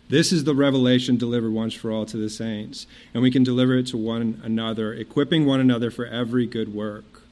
This 0.09 0.31
is 0.31 0.43
the 0.43 0.53
revelation 0.53 1.17
delivered 1.17 1.53
once 1.53 1.73
for 1.73 1.91
all 1.91 2.05
to 2.05 2.17
the 2.17 2.29
saints, 2.29 2.85
and 3.15 3.23
we 3.23 3.31
can 3.31 3.43
deliver 3.43 3.77
it 3.77 3.87
to 3.87 3.97
one 3.97 4.39
another, 4.43 4.93
equipping 4.93 5.47
one 5.47 5.59
another 5.59 5.89
for 5.89 6.05
every 6.05 6.45
good 6.45 6.71
work. 6.71 7.23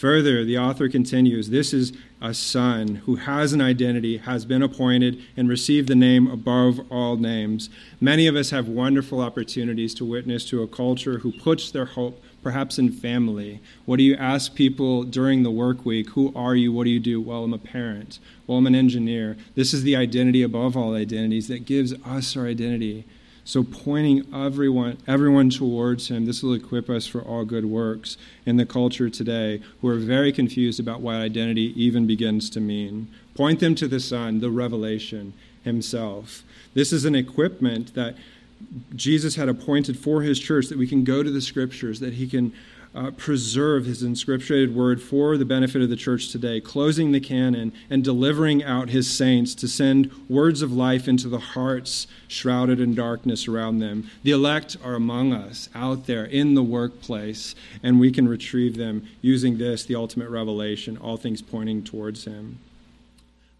Further, 0.00 0.46
the 0.46 0.56
author 0.56 0.88
continues 0.88 1.50
this 1.50 1.74
is 1.74 1.92
a 2.22 2.32
son 2.32 3.02
who 3.04 3.16
has 3.16 3.52
an 3.52 3.60
identity, 3.60 4.16
has 4.16 4.46
been 4.46 4.62
appointed, 4.62 5.22
and 5.36 5.46
received 5.46 5.88
the 5.88 5.94
name 5.94 6.26
above 6.26 6.80
all 6.90 7.18
names. 7.18 7.68
Many 8.00 8.26
of 8.26 8.34
us 8.34 8.48
have 8.48 8.66
wonderful 8.66 9.20
opportunities 9.20 9.92
to 9.96 10.06
witness 10.06 10.46
to 10.46 10.62
a 10.62 10.66
culture 10.66 11.18
who 11.18 11.32
puts 11.32 11.70
their 11.70 11.84
hope 11.84 12.18
perhaps 12.42 12.78
in 12.78 12.90
family. 12.90 13.60
What 13.84 13.98
do 13.98 14.02
you 14.02 14.14
ask 14.16 14.54
people 14.54 15.02
during 15.02 15.42
the 15.42 15.50
work 15.50 15.84
week? 15.84 16.08
Who 16.12 16.32
are 16.34 16.56
you? 16.56 16.72
What 16.72 16.84
do 16.84 16.90
you 16.90 16.98
do? 16.98 17.20
Well, 17.20 17.44
I'm 17.44 17.52
a 17.52 17.58
parent. 17.58 18.20
Well, 18.46 18.56
I'm 18.56 18.66
an 18.66 18.74
engineer. 18.74 19.36
This 19.54 19.74
is 19.74 19.82
the 19.82 19.96
identity 19.96 20.42
above 20.42 20.78
all 20.78 20.94
identities 20.94 21.48
that 21.48 21.66
gives 21.66 21.92
us 22.06 22.38
our 22.38 22.46
identity. 22.46 23.04
So 23.50 23.64
pointing 23.64 24.32
everyone 24.32 24.98
everyone 25.08 25.50
towards 25.50 26.08
him, 26.08 26.24
this 26.24 26.40
will 26.40 26.54
equip 26.54 26.88
us 26.88 27.08
for 27.08 27.20
all 27.20 27.44
good 27.44 27.64
works 27.64 28.16
in 28.46 28.58
the 28.58 28.64
culture 28.64 29.10
today 29.10 29.60
who 29.80 29.88
are 29.88 29.96
very 29.96 30.30
confused 30.30 30.78
about 30.78 31.00
what 31.00 31.16
identity 31.16 31.74
even 31.74 32.06
begins 32.06 32.48
to 32.50 32.60
mean. 32.60 33.08
Point 33.34 33.58
them 33.58 33.74
to 33.74 33.88
the 33.88 33.98
Son, 33.98 34.38
the 34.38 34.52
revelation 34.52 35.32
himself. 35.64 36.44
This 36.74 36.92
is 36.92 37.04
an 37.04 37.16
equipment 37.16 37.94
that 37.94 38.14
Jesus 38.94 39.34
had 39.34 39.48
appointed 39.48 39.98
for 39.98 40.22
his 40.22 40.38
church 40.38 40.68
that 40.68 40.78
we 40.78 40.86
can 40.86 41.02
go 41.02 41.24
to 41.24 41.30
the 41.30 41.40
scriptures, 41.40 41.98
that 41.98 42.14
he 42.14 42.28
can 42.28 42.52
uh, 42.94 43.10
preserve 43.12 43.86
his 43.86 44.02
inscripturated 44.02 44.74
word 44.74 45.00
for 45.00 45.36
the 45.36 45.44
benefit 45.44 45.82
of 45.82 45.88
the 45.88 45.96
church 45.96 46.30
today, 46.30 46.60
closing 46.60 47.12
the 47.12 47.20
canon 47.20 47.72
and 47.88 48.02
delivering 48.02 48.64
out 48.64 48.90
his 48.90 49.08
saints 49.08 49.54
to 49.54 49.68
send 49.68 50.10
words 50.28 50.62
of 50.62 50.72
life 50.72 51.06
into 51.06 51.28
the 51.28 51.38
hearts 51.38 52.06
shrouded 52.26 52.80
in 52.80 52.94
darkness 52.94 53.46
around 53.46 53.78
them. 53.78 54.10
The 54.22 54.32
elect 54.32 54.76
are 54.82 54.94
among 54.94 55.32
us, 55.32 55.68
out 55.74 56.06
there 56.06 56.24
in 56.24 56.54
the 56.54 56.62
workplace, 56.62 57.54
and 57.82 58.00
we 58.00 58.10
can 58.10 58.28
retrieve 58.28 58.76
them 58.76 59.06
using 59.20 59.58
this, 59.58 59.84
the 59.84 59.94
ultimate 59.94 60.28
revelation, 60.28 60.96
all 60.96 61.16
things 61.16 61.42
pointing 61.42 61.84
towards 61.84 62.24
him. 62.24 62.58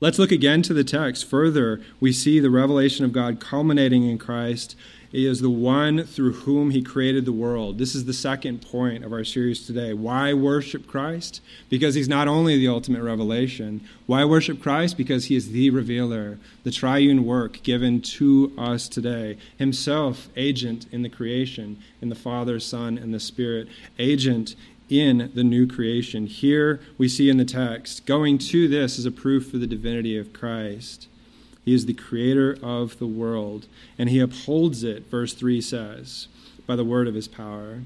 Let's 0.01 0.19
look 0.19 0.33
again 0.33 0.63
to 0.63 0.73
the 0.73 0.83
text. 0.83 1.27
Further, 1.27 1.83
we 2.01 2.11
see 2.11 2.41
the 2.41 2.49
revelation 2.49 3.05
of 3.05 3.13
God 3.13 3.39
culminating 3.39 4.09
in 4.09 4.17
Christ 4.17 4.75
he 5.11 5.27
is 5.27 5.41
the 5.41 5.51
one 5.51 6.05
through 6.05 6.35
whom 6.35 6.71
He 6.71 6.83
created 6.83 7.25
the 7.25 7.33
world. 7.33 7.79
This 7.79 7.97
is 7.97 8.05
the 8.05 8.13
second 8.13 8.63
point 8.63 9.05
of 9.05 9.13
our 9.13 9.25
series 9.25 9.67
today. 9.67 9.93
Why 9.93 10.33
worship 10.33 10.87
Christ? 10.87 11.41
Because 11.69 11.97
He's 11.97 12.09
not 12.09 12.29
only 12.29 12.57
the 12.57 12.69
ultimate 12.69 13.03
revelation. 13.03 13.81
Why 14.07 14.25
worship 14.25 14.63
Christ? 14.63 14.97
Because 14.97 15.25
He 15.25 15.35
is 15.35 15.51
the 15.51 15.71
revealer, 15.71 16.39
the 16.63 16.71
triune 16.71 17.25
work 17.25 17.61
given 17.65 18.01
to 18.03 18.53
us 18.57 18.89
today. 18.89 19.37
Himself, 19.57 20.29
agent 20.37 20.87
in 20.93 21.03
the 21.03 21.09
creation, 21.09 21.83
in 22.01 22.09
the 22.09 22.15
Father, 22.15 22.61
Son, 22.61 22.97
and 22.97 23.13
the 23.13 23.19
Spirit, 23.19 23.67
agent 23.99 24.55
in 24.91 25.31
the 25.35 25.45
new 25.45 25.67
creation. 25.67 26.27
Here 26.27 26.81
we 26.99 27.09
see 27.09 27.31
in 27.31 27.37
the 27.37 27.45
text, 27.45 28.05
going 28.07 28.39
to 28.39 28.69
this 28.69 28.99
is 28.99 29.07
a 29.07 29.11
proof 29.11 29.51
for 29.51 29.59
the 29.59 29.67
divinity 29.67 30.19
of 30.19 30.33
Christ. 30.33 31.07
He 31.65 31.75
is 31.75 31.87
the 31.87 31.95
creator 31.95 32.59
of 32.63 32.99
the 32.99 33.07
world, 33.07 33.67
and 33.97 34.09
he 34.09 34.19
upholds 34.19 34.83
it, 34.83 35.07
verse 35.11 35.33
3 35.35 35.61
says, 35.61 36.27
by 36.67 36.75
the 36.75 36.85
word 36.85 37.07
of 37.07 37.15
his 37.15 37.29
power. 37.29 37.83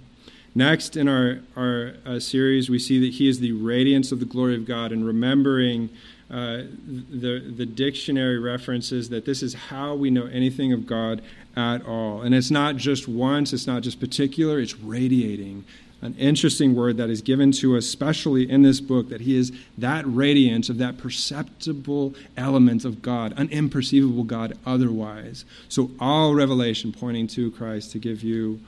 Next, 0.55 0.97
in 0.97 1.09
our, 1.09 1.41
our 1.57 1.95
uh, 2.07 2.21
series, 2.21 2.71
we 2.71 2.79
see 2.79 3.01
that 3.01 3.15
he 3.15 3.29
is 3.29 3.41
the 3.41 3.53
radiance 3.53 4.13
of 4.13 4.21
the 4.21 4.25
glory 4.25 4.55
of 4.55 4.65
God, 4.65 4.93
and 4.93 5.05
remembering 5.05 5.91
uh, 6.31 6.63
the, 7.11 7.41
the 7.55 7.67
dictionary 7.67 8.39
references 8.39 9.11
that 9.11 9.27
this 9.27 9.43
is 9.43 9.55
how 9.55 9.95
we 9.95 10.11
know 10.11 10.27
anything 10.27 10.73
of 10.73 10.87
God 10.87 11.21
at 11.57 11.85
all. 11.85 12.23
And 12.23 12.35
it's 12.35 12.51
not 12.51 12.77
just 12.77 13.07
once, 13.07 13.53
it's 13.53 13.67
not 13.67 13.83
just 13.83 14.01
particular, 14.01 14.59
it's 14.59 14.77
radiating 14.77 15.65
an 16.05 16.15
interesting 16.19 16.75
word 16.75 16.99
that 16.99 17.09
is 17.09 17.23
given 17.23 17.51
to 17.51 17.79
us, 17.79 17.87
especially 17.87 18.49
in 18.49 18.61
this 18.61 18.79
book, 18.79 19.09
that 19.09 19.23
he 19.23 19.39
is 19.39 19.53
that 19.79 20.05
radiance 20.07 20.69
of 20.69 20.77
that 20.77 20.99
perceptible 20.99 22.15
element 22.37 22.85
of 22.85 23.01
God, 23.01 23.33
an 23.39 23.49
imperceivable 23.49 24.27
God 24.27 24.53
otherwise. 24.67 25.47
So, 25.71 25.91
all 25.99 26.35
revelation 26.35 26.93
pointing 26.93 27.27
to 27.29 27.51
Christ 27.53 27.91
to 27.93 27.99
give 27.99 28.23
you 28.23 28.61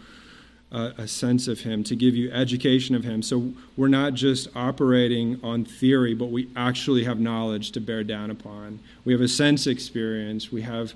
a, 0.73 0.95
a 0.97 1.07
sense 1.07 1.47
of 1.47 1.61
him, 1.61 1.85
to 1.85 1.95
give 1.95 2.17
you 2.17 2.33
education 2.33 2.95
of 2.95 3.05
him. 3.05 3.23
So, 3.23 3.53
we're 3.77 3.89
not 3.89 4.15
just 4.15 4.49
operating 4.57 5.39
on 5.43 5.67
theory, 5.67 6.15
but 6.15 6.31
we 6.31 6.49
actually 6.57 7.05
have 7.05 7.21
knowledge 7.21 7.71
to 7.73 7.81
bear 7.81 8.03
down 8.03 8.31
upon. 8.31 8.81
We 9.05 9.13
have 9.13 9.21
a 9.21 9.29
sense 9.29 9.67
experience, 9.67 10.51
we 10.51 10.63
have 10.63 10.95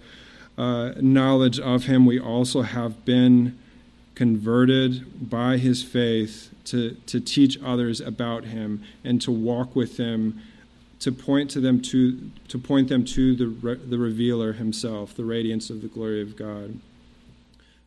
uh, 0.56 0.92
knowledge 1.02 1.60
of 1.60 1.84
him, 1.84 2.06
we 2.06 2.18
also 2.18 2.62
have 2.62 3.04
been 3.04 3.58
converted 4.20 5.30
by 5.30 5.56
his 5.56 5.82
faith 5.82 6.52
to, 6.62 6.90
to 7.06 7.18
teach 7.18 7.58
others 7.64 8.02
about 8.02 8.44
him 8.44 8.84
and 9.02 9.18
to 9.22 9.32
walk 9.32 9.74
with 9.74 9.96
them 9.96 10.42
to 10.98 11.10
point 11.10 11.50
to 11.50 11.58
them 11.58 11.80
to 11.80 12.30
to 12.46 12.58
point 12.58 12.90
them 12.90 13.02
to 13.02 13.34
the 13.34 13.76
the 13.76 13.96
revealer 13.96 14.52
himself 14.52 15.14
the 15.14 15.24
radiance 15.24 15.70
of 15.70 15.80
the 15.80 15.88
glory 15.88 16.20
of 16.20 16.36
God. 16.36 16.78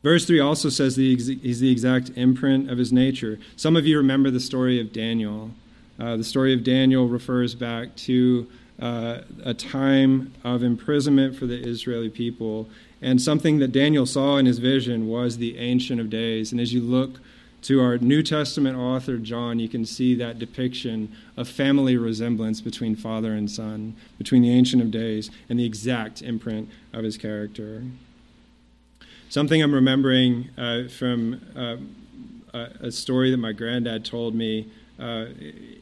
Verse 0.01 0.25
3 0.25 0.39
also 0.39 0.69
says 0.69 0.95
he's 0.95 1.59
the 1.59 1.71
exact 1.71 2.09
imprint 2.15 2.67
of 2.67 2.79
his 2.79 2.91
nature. 2.91 3.37
Some 3.55 3.75
of 3.77 3.85
you 3.85 3.95
remember 3.97 4.31
the 4.31 4.39
story 4.39 4.81
of 4.81 4.91
Daniel. 4.91 5.51
Uh, 5.99 6.17
the 6.17 6.23
story 6.23 6.51
of 6.51 6.63
Daniel 6.63 7.07
refers 7.07 7.53
back 7.53 7.95
to 7.95 8.49
uh, 8.81 9.19
a 9.45 9.53
time 9.53 10.33
of 10.43 10.63
imprisonment 10.63 11.35
for 11.35 11.45
the 11.45 11.59
Israeli 11.63 12.09
people 12.09 12.67
and 13.03 13.21
something 13.21 13.59
that 13.59 13.73
Daniel 13.73 14.05
saw 14.05 14.37
in 14.37 14.45
his 14.45 14.59
vision 14.59 15.07
was 15.07 15.37
the 15.37 15.57
Ancient 15.57 15.99
of 15.99 16.09
Days. 16.09 16.53
And 16.53 16.61
as 16.61 16.73
you 16.73 16.79
look 16.79 17.19
to 17.63 17.81
our 17.81 17.97
New 17.97 18.23
Testament 18.23 18.77
author, 18.77 19.17
John, 19.17 19.59
you 19.59 19.67
can 19.67 19.85
see 19.85 20.15
that 20.15 20.39
depiction 20.39 21.13
of 21.35 21.49
family 21.49 21.97
resemblance 21.97 22.61
between 22.61 22.95
father 22.95 23.33
and 23.33 23.51
son, 23.51 23.95
between 24.17 24.41
the 24.41 24.51
Ancient 24.51 24.81
of 24.81 24.89
Days 24.89 25.29
and 25.49 25.59
the 25.59 25.65
exact 25.65 26.21
imprint 26.21 26.69
of 26.93 27.03
his 27.03 27.17
character. 27.17 27.83
Something 29.27 29.61
I'm 29.61 29.73
remembering 29.73 30.49
uh, 30.57 30.87
from 30.87 31.41
uh, 31.55 32.67
a 32.79 32.91
story 32.91 33.31
that 33.31 33.37
my 33.37 33.51
granddad 33.51 34.05
told 34.05 34.33
me 34.33 34.71
uh, 34.97 35.25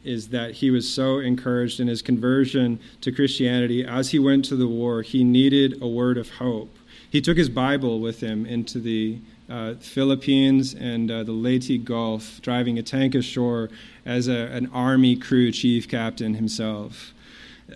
is 0.04 0.30
that 0.30 0.54
he 0.54 0.72
was 0.72 0.92
so 0.92 1.20
encouraged 1.20 1.80
in 1.80 1.88
his 1.88 2.02
conversion 2.02 2.80
to 3.02 3.12
Christianity. 3.12 3.86
As 3.86 4.10
he 4.10 4.18
went 4.18 4.46
to 4.46 4.56
the 4.56 4.68
war, 4.68 5.04
he 5.04 5.24
needed 5.24 5.80
a 5.82 5.88
word 5.88 6.18
of 6.18 6.30
hope 6.30 6.78
he 7.12 7.20
took 7.20 7.38
his 7.38 7.50
Bible 7.50 8.00
with 8.00 8.22
him 8.22 8.46
into 8.46 8.80
the 8.80 9.20
uh, 9.50 9.74
Philippines 9.76 10.74
and 10.74 11.12
uh, 11.12 11.24
the 11.24 11.34
Leyte 11.34 11.84
Gulf, 11.84 12.42
driving 12.42 12.80
a 12.80 12.84
tank 12.84 13.16
ashore 13.16 13.70
as 14.06 14.30
a, 14.30 14.48
an 14.48 14.72
Army 14.74 15.18
crew 15.18 15.52
chief 15.52 15.90
captain 15.90 16.36
himself. 16.36 17.14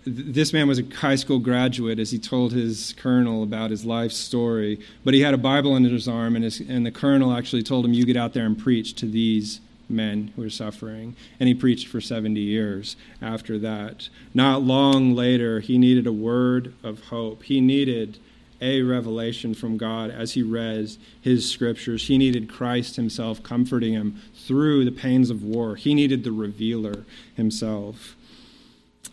This 0.05 0.53
man 0.53 0.69
was 0.69 0.79
a 0.79 0.85
high 0.95 1.15
school 1.15 1.39
graduate, 1.39 1.99
as 1.99 2.11
he 2.11 2.17
told 2.17 2.53
his 2.53 2.93
colonel 2.97 3.43
about 3.43 3.71
his 3.71 3.83
life 3.83 4.13
story. 4.13 4.79
But 5.03 5.13
he 5.13 5.19
had 5.19 5.33
a 5.33 5.37
Bible 5.37 5.73
under 5.73 5.89
his 5.89 6.07
arm, 6.07 6.35
and, 6.35 6.45
his, 6.45 6.61
and 6.61 6.85
the 6.85 6.91
colonel 6.91 7.33
actually 7.33 7.63
told 7.63 7.83
him, 7.83 7.91
You 7.91 8.05
get 8.05 8.17
out 8.17 8.33
there 8.33 8.45
and 8.45 8.57
preach 8.57 8.93
to 8.95 9.05
these 9.05 9.59
men 9.89 10.31
who 10.37 10.43
are 10.43 10.49
suffering. 10.49 11.13
And 11.41 11.49
he 11.49 11.53
preached 11.53 11.87
for 11.87 11.99
70 11.99 12.39
years 12.39 12.95
after 13.21 13.59
that. 13.59 14.07
Not 14.33 14.63
long 14.63 15.13
later, 15.13 15.59
he 15.59 15.77
needed 15.77 16.07
a 16.07 16.13
word 16.13 16.73
of 16.83 17.05
hope. 17.05 17.43
He 17.43 17.59
needed 17.59 18.17
a 18.61 18.81
revelation 18.81 19.53
from 19.53 19.77
God 19.77 20.09
as 20.09 20.33
he 20.33 20.43
read 20.43 20.95
his 21.21 21.49
scriptures. 21.49 22.07
He 22.07 22.17
needed 22.17 22.49
Christ 22.49 22.95
himself 22.95 23.43
comforting 23.43 23.93
him 23.93 24.21
through 24.33 24.85
the 24.85 24.91
pains 24.91 25.29
of 25.29 25.43
war. 25.43 25.75
He 25.75 25.93
needed 25.93 26.23
the 26.23 26.31
revealer 26.31 27.05
himself. 27.35 28.15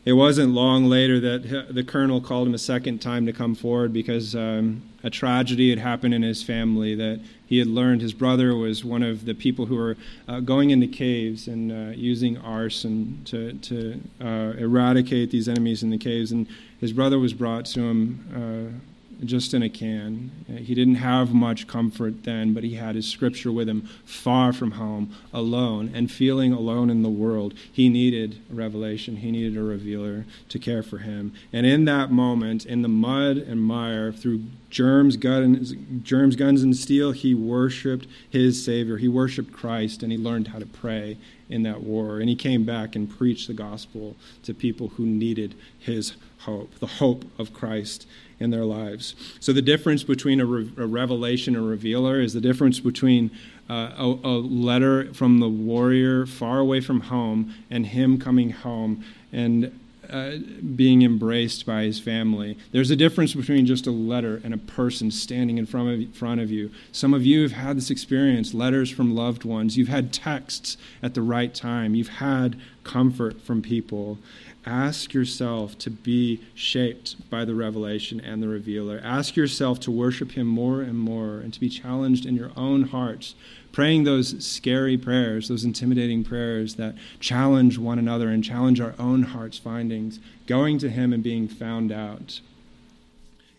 it 0.04 0.14
wasn't 0.14 0.52
long 0.52 0.86
later 0.86 1.20
that 1.20 1.68
the 1.74 1.84
colonel 1.84 2.20
called 2.20 2.48
him 2.48 2.54
a 2.54 2.58
second 2.58 3.00
time 3.00 3.26
to 3.26 3.32
come 3.32 3.54
forward 3.54 3.92
because 3.92 4.34
um, 4.34 4.82
a 5.04 5.10
tragedy 5.10 5.70
had 5.70 5.78
happened 5.78 6.14
in 6.14 6.22
his 6.22 6.42
family 6.42 6.94
that 6.94 7.20
he 7.46 7.58
had 7.58 7.66
learned 7.66 8.00
his 8.00 8.14
brother 8.14 8.56
was 8.56 8.84
one 8.84 9.02
of 9.02 9.26
the 9.26 9.34
people 9.34 9.66
who 9.66 9.76
were 9.76 9.96
uh, 10.26 10.40
going 10.40 10.70
into 10.70 10.86
caves 10.86 11.48
and 11.48 11.70
uh, 11.70 11.92
using 11.94 12.38
arson 12.38 13.20
to, 13.26 13.52
to 13.54 14.00
uh, 14.20 14.54
eradicate 14.56 15.30
these 15.30 15.48
enemies 15.48 15.82
in 15.82 15.90
the 15.90 15.98
caves. 15.98 16.32
And 16.32 16.46
his 16.80 16.92
brother 16.92 17.18
was 17.18 17.34
brought 17.34 17.66
to 17.66 17.80
him 17.80 18.72
uh, 18.74 18.91
just 19.24 19.54
in 19.54 19.62
a 19.62 19.68
can. 19.68 20.30
Uh, 20.48 20.56
he 20.56 20.74
didn't 20.74 20.96
have 20.96 21.32
much 21.32 21.66
comfort 21.66 22.24
then, 22.24 22.52
but 22.52 22.64
he 22.64 22.74
had 22.74 22.94
his 22.94 23.06
scripture 23.06 23.52
with 23.52 23.68
him, 23.68 23.88
far 24.04 24.52
from 24.52 24.72
home, 24.72 25.14
alone, 25.32 25.90
and 25.94 26.10
feeling 26.10 26.52
alone 26.52 26.90
in 26.90 27.02
the 27.02 27.10
world. 27.10 27.54
He 27.72 27.88
needed 27.88 28.40
a 28.50 28.54
revelation, 28.54 29.16
he 29.16 29.30
needed 29.30 29.56
a 29.56 29.62
revealer 29.62 30.24
to 30.48 30.58
care 30.58 30.82
for 30.82 30.98
him. 30.98 31.32
And 31.52 31.66
in 31.66 31.84
that 31.86 32.10
moment, 32.10 32.66
in 32.66 32.82
the 32.82 32.88
mud 32.88 33.36
and 33.36 33.62
mire, 33.62 34.12
through 34.12 34.42
germs, 34.72 35.18
guns, 35.18 35.74
germs, 36.02 36.34
guns, 36.34 36.62
and 36.62 36.74
steel, 36.74 37.12
he 37.12 37.34
worshiped 37.34 38.08
his 38.30 38.64
Savior. 38.64 38.96
He 38.96 39.06
worshiped 39.06 39.52
Christ, 39.52 40.02
and 40.02 40.10
he 40.10 40.16
learned 40.16 40.48
how 40.48 40.58
to 40.58 40.66
pray 40.66 41.18
in 41.50 41.62
that 41.64 41.82
war. 41.82 42.18
And 42.18 42.28
he 42.28 42.34
came 42.34 42.64
back 42.64 42.96
and 42.96 43.08
preached 43.08 43.48
the 43.48 43.54
gospel 43.54 44.16
to 44.42 44.54
people 44.54 44.88
who 44.88 45.04
needed 45.04 45.54
his 45.78 46.14
hope, 46.38 46.74
the 46.78 46.86
hope 46.86 47.26
of 47.38 47.52
Christ 47.52 48.06
in 48.40 48.50
their 48.50 48.64
lives. 48.64 49.14
So 49.40 49.52
the 49.52 49.62
difference 49.62 50.02
between 50.04 50.40
a, 50.40 50.46
re- 50.46 50.72
a 50.78 50.86
revelation 50.86 51.54
and 51.54 51.64
a 51.64 51.68
revealer 51.68 52.18
is 52.18 52.32
the 52.32 52.40
difference 52.40 52.80
between 52.80 53.30
uh, 53.68 53.90
a, 53.96 54.18
a, 54.24 54.36
letter 54.40 55.12
from 55.12 55.38
the 55.38 55.48
warrior 55.48 56.26
far 56.26 56.58
away 56.58 56.80
from 56.80 57.02
home 57.02 57.54
and 57.70 57.86
him 57.86 58.18
coming 58.18 58.50
home 58.50 59.04
and 59.32 59.78
uh, 60.12 60.36
being 60.76 61.02
embraced 61.02 61.64
by 61.64 61.82
his 61.82 61.98
family. 61.98 62.58
There's 62.70 62.90
a 62.90 62.96
difference 62.96 63.34
between 63.34 63.66
just 63.66 63.86
a 63.86 63.90
letter 63.90 64.40
and 64.44 64.52
a 64.52 64.58
person 64.58 65.10
standing 65.10 65.58
in 65.58 65.66
front 65.66 65.88
of, 65.88 66.14
front 66.14 66.40
of 66.40 66.50
you. 66.50 66.70
Some 66.92 67.14
of 67.14 67.24
you 67.24 67.42
have 67.42 67.52
had 67.52 67.76
this 67.76 67.90
experience 67.90 68.52
letters 68.52 68.90
from 68.90 69.14
loved 69.14 69.44
ones. 69.44 69.76
You've 69.76 69.88
had 69.88 70.12
texts 70.12 70.76
at 71.02 71.14
the 71.14 71.22
right 71.22 71.54
time. 71.54 71.94
You've 71.94 72.08
had 72.08 72.60
comfort 72.84 73.40
from 73.40 73.62
people 73.62 74.18
ask 74.64 75.12
yourself 75.12 75.76
to 75.78 75.90
be 75.90 76.40
shaped 76.54 77.28
by 77.30 77.44
the 77.44 77.54
revelation 77.54 78.20
and 78.20 78.42
the 78.42 78.48
revealer. 78.48 79.00
Ask 79.02 79.36
yourself 79.36 79.80
to 79.80 79.90
worship 79.90 80.32
Him 80.32 80.46
more 80.46 80.80
and 80.80 80.98
more 80.98 81.38
and 81.38 81.52
to 81.52 81.60
be 81.60 81.68
challenged 81.68 82.26
in 82.26 82.36
your 82.36 82.52
own 82.56 82.84
hearts, 82.84 83.34
praying 83.72 84.04
those 84.04 84.44
scary 84.44 84.96
prayers, 84.96 85.48
those 85.48 85.64
intimidating 85.64 86.24
prayers 86.24 86.76
that 86.76 86.94
challenge 87.18 87.78
one 87.78 87.98
another 87.98 88.28
and 88.28 88.44
challenge 88.44 88.80
our 88.80 88.94
own 88.98 89.24
heart's 89.24 89.58
findings, 89.58 90.20
going 90.46 90.78
to 90.78 90.90
Him 90.90 91.12
and 91.12 91.22
being 91.22 91.48
found 91.48 91.90
out 91.90 92.40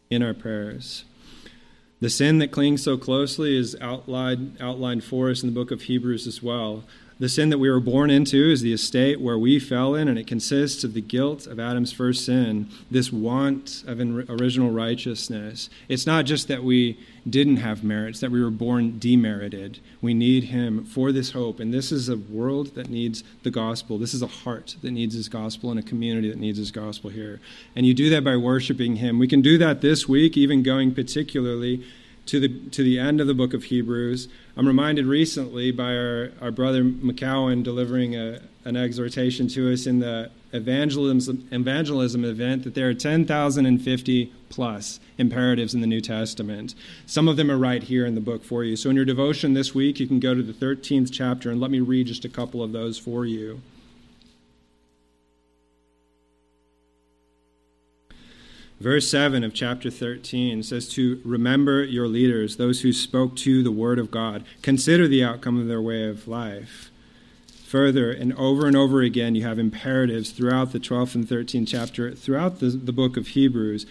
in 0.10 0.24
our 0.24 0.34
prayers. 0.34 1.06
The 2.04 2.10
sin 2.10 2.40
that 2.40 2.52
clings 2.52 2.84
so 2.84 2.98
closely 2.98 3.58
is 3.58 3.78
outlined, 3.80 4.58
outlined 4.60 5.06
for 5.06 5.30
us 5.30 5.42
in 5.42 5.48
the 5.48 5.56
book 5.56 5.72
of 5.72 5.84
Hebrews 5.84 6.28
as 6.28 6.44
well. 6.44 6.84
The 7.24 7.30
sin 7.30 7.52
that 7.52 7.58
we 7.58 7.72
were 7.72 7.80
born 7.80 8.10
into 8.10 8.52
is 8.52 8.60
the 8.60 8.74
estate 8.74 9.22
where 9.22 9.38
we 9.38 9.58
fell 9.58 9.96
in, 9.96 10.10
and 10.10 10.20
it 10.20 10.28
consists 10.28 10.84
of 10.84 10.94
the 10.94 11.00
guilt 11.00 11.48
of 11.48 11.58
Adam's 11.58 11.94
first 11.94 12.26
sin, 12.26 12.68
this 12.92 13.14
want 13.14 13.82
of 13.88 14.02
original 14.02 14.72
righteousness. 14.72 15.70
It's 15.88 16.06
not 16.06 16.26
just 16.26 16.50
that 16.50 16.66
we 16.66 17.00
didn't 17.26 17.56
have 17.56 17.82
merits, 17.82 18.20
that 18.20 18.30
we 18.30 18.44
were 18.44 18.50
born 18.50 19.00
demerited. 19.00 19.80
We 20.02 20.14
need 20.14 20.44
Him 20.44 20.84
for 20.84 21.14
this 21.14 21.32
hope, 21.32 21.62
and 21.62 21.74
this 21.74 21.94
is 21.94 22.10
a 22.10 22.18
world 22.18 22.76
that 22.76 22.90
needs 22.90 23.24
the 23.44 23.52
gospel. 23.52 23.98
This 23.98 24.14
is 24.14 24.22
a 24.22 24.28
heart 24.28 24.76
that 24.82 24.92
needs 24.92 25.16
His 25.16 25.30
gospel, 25.30 25.72
and 25.72 25.80
a 25.80 25.84
community 25.84 26.28
that 26.28 26.40
needs 26.40 26.58
His 26.58 26.72
gospel 26.72 27.10
here. 27.10 27.40
And 27.74 27.86
you 27.86 27.94
do 27.94 28.10
that 28.10 28.26
by 28.26 28.36
worshiping 28.36 28.98
Him. 28.98 29.18
We 29.18 29.30
can 29.30 29.42
do 29.42 29.58
that 29.60 29.80
this 29.80 30.10
week, 30.10 30.36
even 30.36 30.62
going 30.62 30.94
particularly 30.94 31.86
to 32.26 32.40
the, 32.40 32.70
to 32.70 32.84
the 32.84 33.00
end 33.00 33.20
of 33.20 33.28
the 33.28 33.34
book 33.34 33.54
of 33.54 33.66
Hebrews. 33.66 34.28
I'm 34.56 34.68
reminded 34.68 35.06
recently 35.06 35.72
by 35.72 35.96
our, 35.96 36.32
our 36.42 36.52
brother 36.52 36.84
McCowan 36.84 37.64
delivering 37.64 38.16
a, 38.16 38.42
an 38.66 38.78
exhortation 38.78 39.48
to 39.50 39.74
us 39.74 39.86
in 39.86 40.00
the 40.00 40.32
evangelism, 40.54 41.48
evangelism 41.52 42.24
event 42.24 42.64
that 42.64 42.76
there 42.76 42.88
are 42.88 42.94
10,050 42.94 44.32
plus 44.50 45.00
imperatives 45.18 45.74
in 45.74 45.82
the 45.82 45.88
New 45.88 46.02
Testament. 46.02 46.76
Some 47.06 47.28
of 47.28 47.36
them 47.36 47.52
are 47.52 47.58
right 47.58 47.84
here 47.84 48.06
in 48.06 48.16
the 48.16 48.22
book 48.22 48.44
for 48.44 48.64
you. 48.64 48.76
So 48.76 48.90
in 48.90 48.96
your 48.96 49.06
devotion 49.06 49.54
this 49.54 49.74
week, 49.74 50.00
you 50.00 50.08
can 50.08 50.20
go 50.20 50.34
to 50.34 50.44
the 50.44 50.54
13th 50.54 51.10
chapter 51.12 51.50
and 51.50 51.60
let 51.60 51.72
me 51.72 51.80
read 51.80 52.08
just 52.08 52.24
a 52.24 52.30
couple 52.30 52.64
of 52.64 52.72
those 52.72 52.98
for 52.98 53.26
you. 53.26 53.62
Verse 58.84 59.10
7 59.10 59.46
of 59.46 59.54
chapter 59.54 59.90
13 59.90 60.62
says 60.62 60.90
to 60.90 61.22
remember 61.24 61.86
your 61.86 62.06
leaders, 62.06 62.58
those 62.58 62.82
who 62.82 62.92
spoke 62.92 63.34
to 63.38 63.64
the 63.64 63.72
word 63.72 63.98
of 63.98 64.12
God. 64.12 64.44
Consider 64.62 65.08
the 65.08 65.24
outcome 65.24 65.58
of 65.58 65.68
their 65.68 65.82
way 65.82 66.06
of 66.06 66.28
life. 66.28 66.92
Further, 67.66 68.12
and 68.12 68.34
over 68.34 68.68
and 68.68 68.76
over 68.76 69.02
again, 69.02 69.36
you 69.36 69.44
have 69.44 69.58
imperatives 69.58 70.32
throughout 70.32 70.74
the 70.74 70.82
12th 70.82 71.16
and 71.16 71.26
13th 71.26 71.70
chapter, 71.70 72.12
throughout 72.14 72.60
the, 72.60 72.72
the 72.72 72.92
book 72.92 73.16
of 73.16 73.28
Hebrews, 73.28 73.86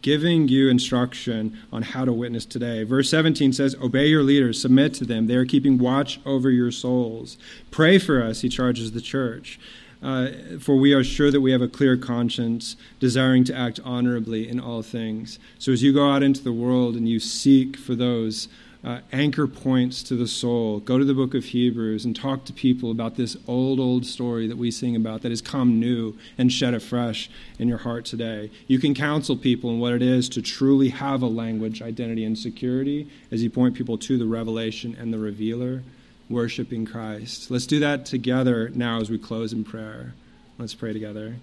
giving 0.00 0.46
you 0.46 0.68
instruction 0.68 1.58
on 1.72 1.82
how 1.82 2.04
to 2.04 2.12
witness 2.12 2.46
today. 2.46 2.84
Verse 2.84 3.10
17 3.10 3.52
says, 3.52 3.74
Obey 3.82 4.06
your 4.06 4.22
leaders, 4.22 4.62
submit 4.62 4.94
to 4.94 5.04
them. 5.04 5.26
They 5.26 5.34
are 5.34 5.44
keeping 5.44 5.76
watch 5.76 6.20
over 6.24 6.50
your 6.50 6.70
souls. 6.70 7.36
Pray 7.72 7.98
for 7.98 8.22
us, 8.22 8.42
he 8.42 8.48
charges 8.48 8.92
the 8.92 9.00
church. 9.00 9.58
Uh, 10.02 10.28
for 10.60 10.76
we 10.76 10.92
are 10.92 11.02
sure 11.02 11.30
that 11.30 11.40
we 11.40 11.52
have 11.52 11.62
a 11.62 11.68
clear 11.68 11.96
conscience, 11.96 12.76
desiring 13.00 13.44
to 13.44 13.56
act 13.56 13.80
honorably 13.84 14.48
in 14.48 14.60
all 14.60 14.82
things. 14.82 15.38
So 15.58 15.72
as 15.72 15.82
you 15.82 15.92
go 15.92 16.10
out 16.10 16.22
into 16.22 16.42
the 16.42 16.52
world 16.52 16.96
and 16.96 17.08
you 17.08 17.18
seek 17.18 17.76
for 17.76 17.94
those 17.94 18.48
uh, 18.84 19.00
anchor 19.12 19.48
points 19.48 20.02
to 20.04 20.14
the 20.14 20.28
soul, 20.28 20.78
go 20.78 20.96
to 20.96 21.04
the 21.04 21.14
book 21.14 21.34
of 21.34 21.46
Hebrews 21.46 22.04
and 22.04 22.14
talk 22.14 22.44
to 22.44 22.52
people 22.52 22.92
about 22.92 23.16
this 23.16 23.36
old, 23.48 23.80
old 23.80 24.06
story 24.06 24.46
that 24.46 24.56
we 24.56 24.70
sing 24.70 24.94
about 24.94 25.22
that 25.22 25.32
has 25.32 25.40
come 25.40 25.80
new 25.80 26.16
and 26.38 26.52
shed 26.52 26.72
afresh 26.72 27.28
in 27.58 27.66
your 27.66 27.78
heart 27.78 28.04
today. 28.04 28.50
You 28.68 28.78
can 28.78 28.94
counsel 28.94 29.36
people 29.36 29.70
in 29.70 29.80
what 29.80 29.92
it 29.92 30.02
is 30.02 30.28
to 30.30 30.42
truly 30.42 30.90
have 30.90 31.22
a 31.22 31.26
language, 31.26 31.82
identity, 31.82 32.24
and 32.24 32.38
security 32.38 33.10
as 33.32 33.42
you 33.42 33.50
point 33.50 33.74
people 33.74 33.98
to 33.98 34.18
the 34.18 34.26
revelation 34.26 34.96
and 34.98 35.12
the 35.12 35.18
revealer 35.18 35.82
worshiping 36.28 36.86
Christ. 36.86 37.50
Let's 37.50 37.66
do 37.66 37.80
that 37.80 38.06
together 38.06 38.70
now 38.74 39.00
as 39.00 39.10
we 39.10 39.18
close 39.18 39.52
in 39.52 39.64
prayer. 39.64 40.14
Let's 40.58 40.74
pray 40.74 40.92
together. 40.92 41.36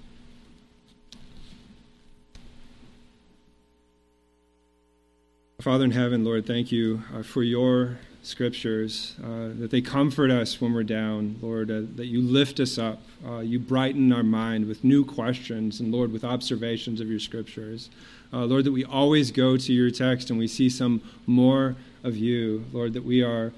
Father 5.61 5.85
in 5.85 5.91
heaven, 5.91 6.25
Lord, 6.25 6.45
thank 6.45 6.71
you 6.71 7.03
uh, 7.13 7.23
for 7.23 7.41
your 7.41 7.97
scriptures, 8.23 9.15
uh, 9.23 9.49
that 9.59 9.69
they 9.69 9.81
comfort 9.81 10.31
us 10.31 10.59
when 10.59 10.73
we're 10.73 10.83
down, 10.83 11.37
Lord, 11.41 11.69
uh, 11.69 11.81
that 11.95 12.07
you 12.07 12.21
lift 12.21 12.59
us 12.59 12.77
up. 12.77 13.01
Uh, 13.25 13.39
you 13.39 13.59
brighten 13.59 14.11
our 14.11 14.23
mind 14.23 14.65
with 14.65 14.83
new 14.83 15.05
questions, 15.05 15.79
and 15.79 15.91
Lord, 15.91 16.11
with 16.11 16.23
observations 16.23 16.99
of 16.99 17.09
your 17.09 17.19
scriptures. 17.19 17.89
Uh, 18.31 18.45
Lord, 18.45 18.63
that 18.63 18.71
we 18.71 18.83
always 18.83 19.29
go 19.31 19.57
to 19.57 19.73
your 19.73 19.91
text 19.91 20.29
and 20.29 20.39
we 20.39 20.47
see 20.47 20.69
some 20.69 21.01
more 21.27 21.75
of 22.03 22.17
you. 22.17 22.65
Lord, 22.73 22.93
that 22.93 23.05
we 23.05 23.21
are 23.21 23.53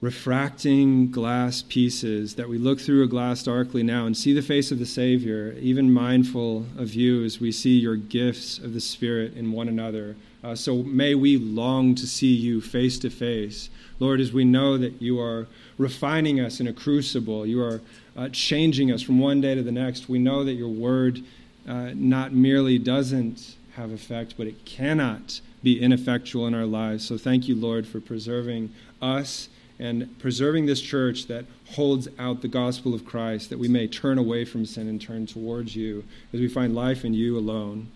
refracting 0.00 1.10
glass 1.10 1.62
pieces, 1.62 2.36
that 2.36 2.48
we 2.48 2.56
look 2.56 2.80
through 2.80 3.02
a 3.02 3.08
glass 3.08 3.42
darkly 3.42 3.82
now 3.82 4.06
and 4.06 4.16
see 4.16 4.32
the 4.32 4.42
face 4.42 4.70
of 4.70 4.78
the 4.78 4.86
Savior, 4.86 5.56
even 5.58 5.92
mindful 5.92 6.64
of 6.76 6.94
you 6.94 7.24
as 7.24 7.40
we 7.40 7.50
see 7.50 7.78
your 7.78 7.96
gifts 7.96 8.58
of 8.58 8.74
the 8.74 8.80
Spirit 8.80 9.34
in 9.34 9.50
one 9.50 9.68
another. 9.68 10.14
Uh, 10.44 10.54
so 10.54 10.84
may 10.84 11.16
we 11.16 11.36
long 11.36 11.96
to 11.96 12.06
see 12.06 12.32
you 12.32 12.60
face 12.60 12.96
to 13.00 13.10
face. 13.10 13.70
Lord, 13.98 14.20
as 14.20 14.32
we 14.32 14.44
know 14.44 14.78
that 14.78 15.02
you 15.02 15.18
are 15.20 15.48
refining 15.78 16.38
us 16.38 16.60
in 16.60 16.68
a 16.68 16.72
crucible, 16.72 17.44
you 17.44 17.60
are 17.60 17.80
uh, 18.16 18.28
changing 18.28 18.92
us 18.92 19.02
from 19.02 19.18
one 19.18 19.40
day 19.40 19.56
to 19.56 19.62
the 19.62 19.72
next, 19.72 20.08
we 20.08 20.20
know 20.20 20.44
that 20.44 20.54
your 20.54 20.68
word 20.68 21.22
uh, 21.68 21.90
not 21.94 22.32
merely 22.32 22.78
doesn't 22.78 23.56
have 23.74 23.90
effect, 23.90 24.34
but 24.36 24.46
it 24.46 24.64
cannot 24.64 25.40
be 25.62 25.80
ineffectual 25.80 26.46
in 26.46 26.54
our 26.54 26.66
lives. 26.66 27.04
So 27.04 27.18
thank 27.18 27.48
you, 27.48 27.56
Lord, 27.56 27.86
for 27.86 28.00
preserving 28.00 28.72
us 29.02 29.48
and 29.78 30.18
preserving 30.18 30.66
this 30.66 30.80
church 30.80 31.26
that 31.26 31.44
holds 31.72 32.08
out 32.18 32.42
the 32.42 32.48
gospel 32.48 32.94
of 32.94 33.04
Christ, 33.04 33.50
that 33.50 33.58
we 33.58 33.68
may 33.68 33.86
turn 33.86 34.18
away 34.18 34.44
from 34.44 34.66
sin 34.66 34.88
and 34.88 35.00
turn 35.00 35.26
towards 35.26 35.76
you 35.76 36.04
as 36.32 36.40
we 36.40 36.48
find 36.48 36.74
life 36.74 37.04
in 37.04 37.14
you 37.14 37.38
alone. 37.38 37.88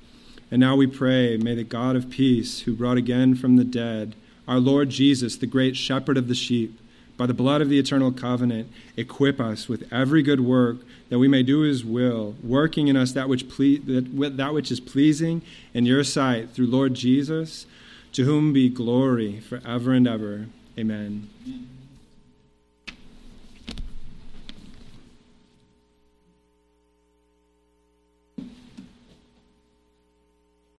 And 0.51 0.61
now 0.61 0.77
we 0.77 0.87
pray, 0.87 1.37
may 1.37 1.55
the 1.55 1.65
God 1.65 1.97
of 1.97 2.11
peace, 2.11 2.61
who 2.61 2.75
brought 2.75 2.99
again 2.99 3.35
from 3.35 3.57
the 3.57 3.65
dead 3.65 4.15
our 4.47 4.59
Lord 4.59 4.91
Jesus, 4.91 5.37
the 5.37 5.47
great 5.47 5.77
shepherd 5.77 6.19
of 6.19 6.29
the 6.29 6.35
sheep, 6.35 6.79
by 7.17 7.27
the 7.27 7.35
blood 7.35 7.61
of 7.61 7.69
the 7.69 7.79
eternal 7.79 8.11
covenant, 8.11 8.71
equip 8.97 9.41
us 9.41 9.69
with 9.69 9.91
every 9.93 10.23
good 10.23 10.41
work 10.41 10.79
that 11.09 11.19
we 11.19 11.29
may 11.29 11.43
do 11.43 11.61
his 11.61 11.85
will, 11.85 12.35
working 12.43 12.89
in 12.89 12.97
us 12.97 13.13
that 13.13 13.29
which, 13.29 13.49
ple- 13.49 13.79
that, 13.87 14.37
that 14.37 14.53
which 14.53 14.73
is 14.73 14.81
pleasing 14.81 15.43
in 15.73 15.87
your 15.87 16.03
sight 16.03 16.51
through 16.51 16.67
Lord 16.67 16.95
Jesus, 16.95 17.67
to 18.13 18.25
whom 18.25 18.53
be 18.53 18.69
glory 18.69 19.41
forever 19.41 19.93
and 19.93 20.09
ever. 20.09 20.47
Amen. 20.79 21.29